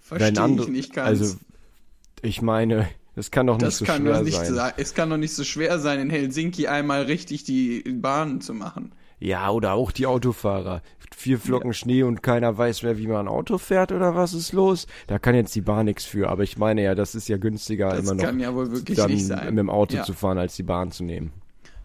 Verstehe 0.00 0.30
ich 0.60 0.68
nicht 0.68 0.92
ganz. 0.92 1.08
Also, 1.08 1.36
ich 2.22 2.42
meine, 2.42 2.86
das 3.16 3.32
kann 3.32 3.48
doch 3.48 3.54
nicht 3.54 3.66
das 3.66 3.78
so 3.78 3.84
kann 3.84 4.02
schwer 4.02 4.22
nicht 4.22 4.36
sein. 4.46 4.72
es 4.76 4.94
kann 4.94 5.10
doch 5.10 5.16
nicht 5.16 5.34
so 5.34 5.42
schwer 5.42 5.80
sein, 5.80 5.98
in 5.98 6.10
Helsinki 6.10 6.68
einmal 6.68 7.02
richtig 7.02 7.42
die 7.42 7.80
Bahnen 7.82 8.40
zu 8.40 8.54
machen. 8.54 8.92
Ja, 9.24 9.50
oder 9.50 9.72
auch 9.72 9.90
die 9.90 10.06
Autofahrer. 10.06 10.82
Vier 11.16 11.38
Flocken 11.38 11.72
Schnee 11.72 12.02
und 12.02 12.22
keiner 12.22 12.58
weiß 12.58 12.82
mehr, 12.82 12.98
wie 12.98 13.06
man 13.06 13.26
ein 13.26 13.28
Auto 13.28 13.56
fährt 13.56 13.92
oder 13.92 14.14
was 14.14 14.34
ist 14.34 14.52
los? 14.52 14.86
Da 15.06 15.18
kann 15.18 15.34
jetzt 15.34 15.54
die 15.54 15.60
Bahn 15.62 15.86
nichts 15.86 16.04
für. 16.04 16.28
Aber 16.28 16.42
ich 16.42 16.58
meine 16.58 16.82
ja, 16.82 16.94
das 16.94 17.14
ist 17.14 17.28
ja 17.28 17.36
günstiger, 17.38 17.90
Das 17.90 18.00
immer 18.00 18.14
noch 18.14 18.24
kann 18.24 18.38
ja 18.40 18.54
wohl 18.54 18.70
wirklich 18.72 18.98
dann 18.98 19.10
nicht 19.10 19.24
sein. 19.26 19.46
mit 19.50 19.58
dem 19.58 19.70
Auto 19.70 19.96
Ja. 19.96 20.02
zu 20.02 20.12
fahren, 20.12 20.36
als 20.38 20.56
die 20.56 20.62
Bahn 20.64 20.90
zu 20.90 21.04
nehmen. 21.04 21.32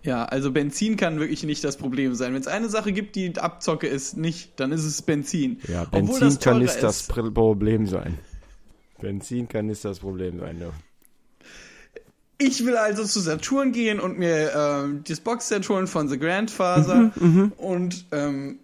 Ja, 0.03 0.25
also 0.25 0.51
Benzin 0.51 0.97
kann 0.97 1.19
wirklich 1.19 1.43
nicht 1.43 1.63
das 1.63 1.77
Problem 1.77 2.15
sein. 2.15 2.33
Wenn 2.33 2.41
es 2.41 2.47
eine 2.47 2.67
Sache 2.69 2.91
gibt, 2.91 3.15
die 3.15 3.37
Abzocke 3.37 3.87
ist, 3.87 4.17
nicht, 4.17 4.59
dann 4.59 4.71
ist 4.71 4.83
es 4.83 5.01
Benzin. 5.01 5.59
Ja, 5.67 5.85
Benzin 5.85 6.39
kann 6.39 6.59
nicht 6.59 6.81
das 6.83 7.03
Problem 7.07 7.85
sein. 7.85 8.17
Benzin 8.99 9.47
kann 9.47 9.67
nicht 9.67 9.85
das 9.85 9.99
Problem 9.99 10.39
sein. 10.39 10.57
Ne? 10.57 10.71
Ich 12.41 12.65
will 12.65 12.77
also 12.77 13.03
zu 13.03 13.19
Saturn 13.19 13.73
gehen 13.73 13.99
und 13.99 14.17
mir 14.17 14.53
ähm, 14.55 15.03
das 15.07 15.19
Boxset 15.19 15.67
holen 15.69 15.87
von 15.87 16.07
The 16.07 16.17
Grandfather 16.17 17.11
Mhm, 17.15 17.51
und 17.57 18.05
ähm, 18.13 18.59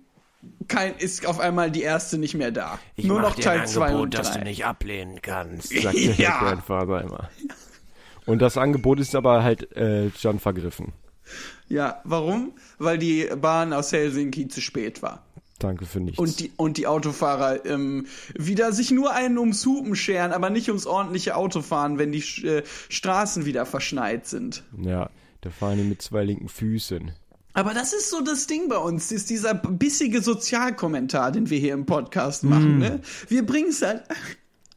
kein, 0.68 0.96
ist 0.98 1.26
auf 1.28 1.40
einmal 1.40 1.72
die 1.72 1.82
erste 1.82 2.18
nicht 2.18 2.36
mehr 2.36 2.52
da. 2.52 2.80
Nur 2.98 3.22
noch 3.22 3.36
Teil 3.36 3.68
2 3.68 3.96
und 3.96 4.12
3. 4.12 4.44
nicht 4.46 4.66
ablehnen 4.66 5.22
kannst, 5.22 5.70
sagt 5.82 5.96
der 5.96 6.16
Ja. 6.16 6.40
Grandfather 6.40 7.02
immer. 7.02 7.30
Und 8.26 8.42
das 8.42 8.58
Angebot 8.58 9.00
ist 9.02 9.14
aber 9.14 9.44
halt 9.44 9.76
äh, 9.76 10.10
schon 10.18 10.40
vergriffen. 10.40 10.94
Ja, 11.68 12.00
warum? 12.06 12.54
Weil 12.78 12.98
die 12.98 13.28
Bahn 13.42 13.74
aus 13.74 13.92
Helsinki 13.92 14.48
zu 14.48 14.62
spät 14.62 15.02
war. 15.02 15.26
Danke 15.60 15.86
für 15.86 16.02
nichts. 16.02 16.20
Und 16.20 16.40
die, 16.40 16.52
und 16.58 16.78
die 16.78 16.86
Autofahrer 16.86 17.66
ähm, 17.66 18.08
wieder 18.38 18.74
sich 18.74 18.92
nur 18.92 19.14
einen 19.14 19.38
ums 19.38 19.66
Hupen 19.66 19.96
scheren, 19.96 20.34
aber 20.34 20.50
nicht 20.50 20.68
ums 20.68 20.86
ordentliche 20.86 21.36
Autofahren, 21.36 21.98
wenn 21.98 22.12
die 22.12 22.24
äh, 22.46 22.64
Straßen 22.90 23.46
wieder 23.46 23.66
verschneit 23.66 24.28
sind. 24.28 24.64
ja, 24.82 25.10
da 25.42 25.50
fahren 25.50 25.78
die 25.78 25.84
mit 25.84 26.02
zwei 26.02 26.24
linken 26.24 26.50
Füßen. 26.50 27.12
Aber 27.54 27.74
das 27.74 27.94
ist 27.94 28.10
so 28.10 28.20
das 28.20 28.48
Ding 28.48 28.68
bei 28.68 28.78
uns, 28.78 29.14
ist 29.14 29.30
dieser 29.30 29.54
bissige 29.54 30.22
Sozialkommentar, 30.22 31.32
den 31.32 31.50
wir 31.50 31.58
hier 31.58 31.74
im 31.74 31.86
Podcast 31.86 32.44
machen. 32.44 32.80
Ne? 32.80 33.00
Wir 33.30 33.46
bringen 33.46 33.70
es 33.70 33.82
halt 33.82 34.04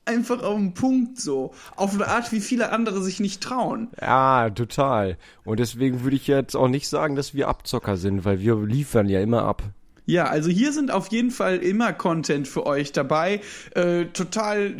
einfach 0.04 0.42
auf 0.44 0.56
den 0.56 0.74
Punkt 0.74 1.20
so. 1.20 1.52
Auf 1.74 1.94
eine 1.94 2.06
Art, 2.06 2.30
wie 2.30 2.40
viele 2.40 2.70
andere 2.70 3.02
sich 3.02 3.18
nicht 3.18 3.42
trauen. 3.42 3.88
Ja, 4.00 4.48
total. 4.50 5.18
Und 5.44 5.58
deswegen 5.58 6.04
würde 6.04 6.16
ich 6.16 6.28
jetzt 6.28 6.54
auch 6.54 6.68
nicht 6.68 6.88
sagen, 6.88 7.16
dass 7.16 7.34
wir 7.34 7.48
Abzocker 7.48 7.96
sind, 7.96 8.24
weil 8.24 8.40
wir 8.40 8.56
liefern 8.64 9.08
ja 9.08 9.20
immer 9.20 9.42
ab. 9.42 9.64
Ja, 10.08 10.24
also 10.24 10.48
hier 10.48 10.72
sind 10.72 10.90
auf 10.90 11.08
jeden 11.08 11.30
Fall 11.30 11.58
immer 11.58 11.92
Content 11.92 12.48
für 12.48 12.64
euch 12.64 12.92
dabei. 12.92 13.42
Äh, 13.74 14.06
total, 14.06 14.74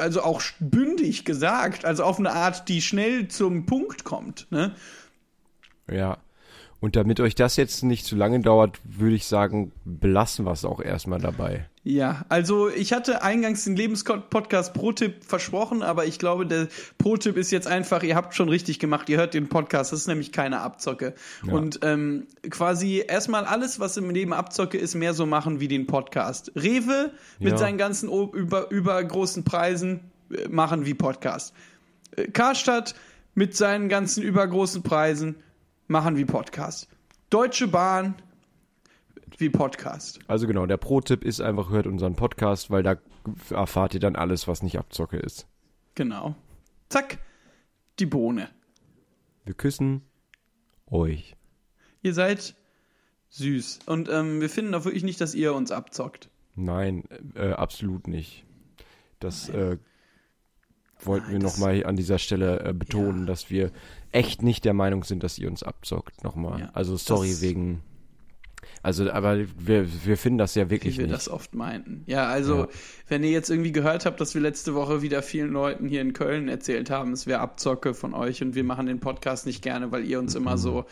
also 0.00 0.22
auch 0.22 0.42
bündig 0.58 1.24
gesagt. 1.24 1.84
Also 1.84 2.02
auf 2.02 2.18
eine 2.18 2.32
Art, 2.32 2.68
die 2.68 2.82
schnell 2.82 3.28
zum 3.28 3.64
Punkt 3.64 4.02
kommt. 4.02 4.48
Ne? 4.50 4.74
Ja. 5.88 6.18
Und 6.82 6.96
damit 6.96 7.20
euch 7.20 7.36
das 7.36 7.54
jetzt 7.54 7.84
nicht 7.84 8.04
zu 8.04 8.16
lange 8.16 8.40
dauert, 8.40 8.80
würde 8.82 9.14
ich 9.14 9.26
sagen, 9.26 9.70
belassen 9.84 10.44
wir 10.44 10.50
es 10.50 10.64
auch 10.64 10.80
erstmal 10.80 11.20
dabei. 11.20 11.64
Ja, 11.84 12.24
also 12.28 12.68
ich 12.68 12.92
hatte 12.92 13.22
eingangs 13.22 13.62
den 13.62 13.76
Lebenspodcast 13.76 14.74
Pro-Tipp 14.74 15.22
versprochen, 15.24 15.84
aber 15.84 16.06
ich 16.06 16.18
glaube, 16.18 16.44
der 16.44 16.66
Pro-Tipp 16.98 17.36
ist 17.36 17.52
jetzt 17.52 17.68
einfach, 17.68 18.02
ihr 18.02 18.16
habt 18.16 18.34
schon 18.34 18.48
richtig 18.48 18.80
gemacht, 18.80 19.08
ihr 19.08 19.18
hört 19.18 19.32
den 19.34 19.48
Podcast, 19.48 19.92
das 19.92 20.00
ist 20.00 20.06
nämlich 20.08 20.32
keine 20.32 20.60
Abzocke. 20.60 21.14
Und 21.48 21.78
ähm, 21.82 22.26
quasi 22.50 23.04
erstmal 23.06 23.44
alles, 23.44 23.78
was 23.78 23.96
im 23.96 24.10
Leben 24.10 24.32
Abzocke 24.32 24.76
ist, 24.76 24.96
mehr 24.96 25.14
so 25.14 25.24
machen 25.24 25.60
wie 25.60 25.68
den 25.68 25.86
Podcast. 25.86 26.50
Rewe 26.56 27.12
mit 27.38 27.52
Ja. 27.52 27.58
seinen 27.58 27.78
ganzen 27.78 28.10
über, 28.10 28.72
übergroßen 28.72 29.44
Preisen 29.44 30.00
äh, 30.32 30.48
machen 30.48 30.84
wie 30.84 30.94
Podcast. 30.94 31.54
Äh, 32.16 32.26
Karstadt 32.26 32.96
mit 33.36 33.56
seinen 33.56 33.88
ganzen 33.88 34.24
übergroßen 34.24 34.82
Preisen 34.82 35.36
machen 35.86 36.16
wie 36.16 36.24
Podcast. 36.24 36.88
Deutsche 37.30 37.68
Bahn 37.68 38.14
wie 39.38 39.50
Podcast. 39.50 40.20
Also 40.26 40.46
genau, 40.46 40.66
der 40.66 40.76
Pro-Tipp 40.76 41.24
ist 41.24 41.40
einfach, 41.40 41.70
hört 41.70 41.86
unseren 41.86 42.14
Podcast, 42.14 42.70
weil 42.70 42.82
da 42.82 42.96
erfahrt 43.50 43.94
ihr 43.94 44.00
dann 44.00 44.16
alles, 44.16 44.48
was 44.48 44.62
nicht 44.62 44.78
Abzocke 44.78 45.18
ist. 45.18 45.46
Genau. 45.94 46.34
Zack, 46.88 47.18
die 47.98 48.06
Bohne. 48.06 48.48
Wir 49.44 49.54
küssen 49.54 50.02
euch. 50.90 51.36
Ihr 52.02 52.14
seid 52.14 52.54
süß. 53.30 53.80
Und 53.86 54.08
ähm, 54.10 54.40
wir 54.40 54.50
finden 54.50 54.74
auch 54.74 54.84
wirklich 54.84 55.04
nicht, 55.04 55.20
dass 55.20 55.34
ihr 55.34 55.54
uns 55.54 55.72
abzockt. 55.72 56.30
Nein, 56.54 57.04
äh, 57.34 57.52
absolut 57.52 58.06
nicht. 58.06 58.44
Das 59.20 59.48
äh, 59.48 59.78
wollten 61.06 61.26
Nein, 61.26 61.32
wir 61.34 61.38
das- 61.40 61.58
nochmal 61.58 61.84
an 61.84 61.96
dieser 61.96 62.18
Stelle 62.18 62.60
äh, 62.60 62.72
betonen, 62.72 63.20
Ja. 63.20 63.26
dass 63.26 63.50
wir 63.50 63.70
echt 64.12 64.42
nicht 64.42 64.64
der 64.64 64.74
Meinung 64.74 65.04
sind, 65.04 65.22
dass 65.22 65.38
ihr 65.38 65.48
uns 65.48 65.62
abzockt. 65.62 66.22
Nochmal. 66.24 66.60
Ja, 66.60 66.70
also 66.74 66.96
sorry 66.96 67.30
das- 67.30 67.42
wegen. 67.42 67.82
Also, 68.84 69.10
aber 69.10 69.38
wir, 69.58 69.86
wir 70.04 70.16
finden 70.16 70.38
das 70.38 70.54
ja 70.54 70.66
Wie 70.66 70.70
wirklich 70.70 70.96
wir 70.98 71.04
nicht. 71.04 71.14
das 71.14 71.28
oft 71.28 71.54
meinten. 71.54 72.02
Ja, 72.06 72.26
also, 72.26 72.62
Ja. 72.62 72.68
wenn 73.08 73.22
ihr 73.24 73.30
jetzt 73.30 73.48
irgendwie 73.50 73.72
gehört 73.72 74.06
habt, 74.06 74.20
dass 74.20 74.34
wir 74.34 74.40
letzte 74.40 74.74
Woche 74.74 75.02
wieder 75.02 75.22
vielen 75.22 75.50
Leuten 75.52 75.88
hier 75.88 76.00
in 76.00 76.12
Köln 76.12 76.48
erzählt 76.48 76.90
haben, 76.90 77.12
es 77.12 77.26
wäre 77.26 77.40
Abzocke 77.40 77.94
von 77.94 78.12
euch 78.14 78.42
und 78.42 78.54
wir 78.54 78.64
machen 78.64 78.86
den 78.86 78.98
Podcast 79.00 79.46
nicht 79.46 79.62
gerne, 79.62 79.90
weil 79.92 80.04
ihr 80.04 80.18
uns 80.18 80.34
Mhm. 80.34 80.40
immer 80.42 80.58
so 80.58 80.84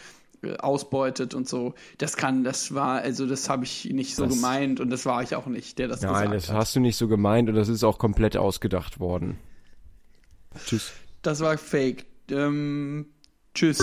äh, 0.42 0.56
ausbeutet 0.56 1.34
und 1.34 1.46
so. 1.48 1.74
Das 1.98 2.16
kann, 2.16 2.44
das 2.44 2.72
war, 2.74 3.02
also 3.02 3.26
das 3.26 3.50
habe 3.50 3.64
ich 3.64 3.84
nicht 3.92 4.14
so 4.16 4.24
Das- 4.24 4.34
gemeint 4.34 4.80
und 4.80 4.88
das 4.88 5.04
war 5.04 5.22
ich 5.22 5.34
auch 5.36 5.46
nicht, 5.46 5.78
der 5.78 5.86
das 5.88 6.00
Nein, 6.00 6.12
gesagt 6.12 6.34
das 6.34 6.48
hat. 6.48 6.56
hast 6.56 6.76
du 6.76 6.80
nicht 6.80 6.96
so 6.96 7.08
gemeint 7.08 7.48
und 7.50 7.56
das 7.56 7.68
ist 7.68 7.84
auch 7.84 7.98
komplett 7.98 8.36
ausgedacht 8.38 9.00
worden. 9.00 9.36
Tschüss. 10.64 10.92
Das 11.22 11.40
war 11.40 11.56
fake. 11.58 12.06
Ähm, 12.30 13.06
tschüss. 13.54 13.78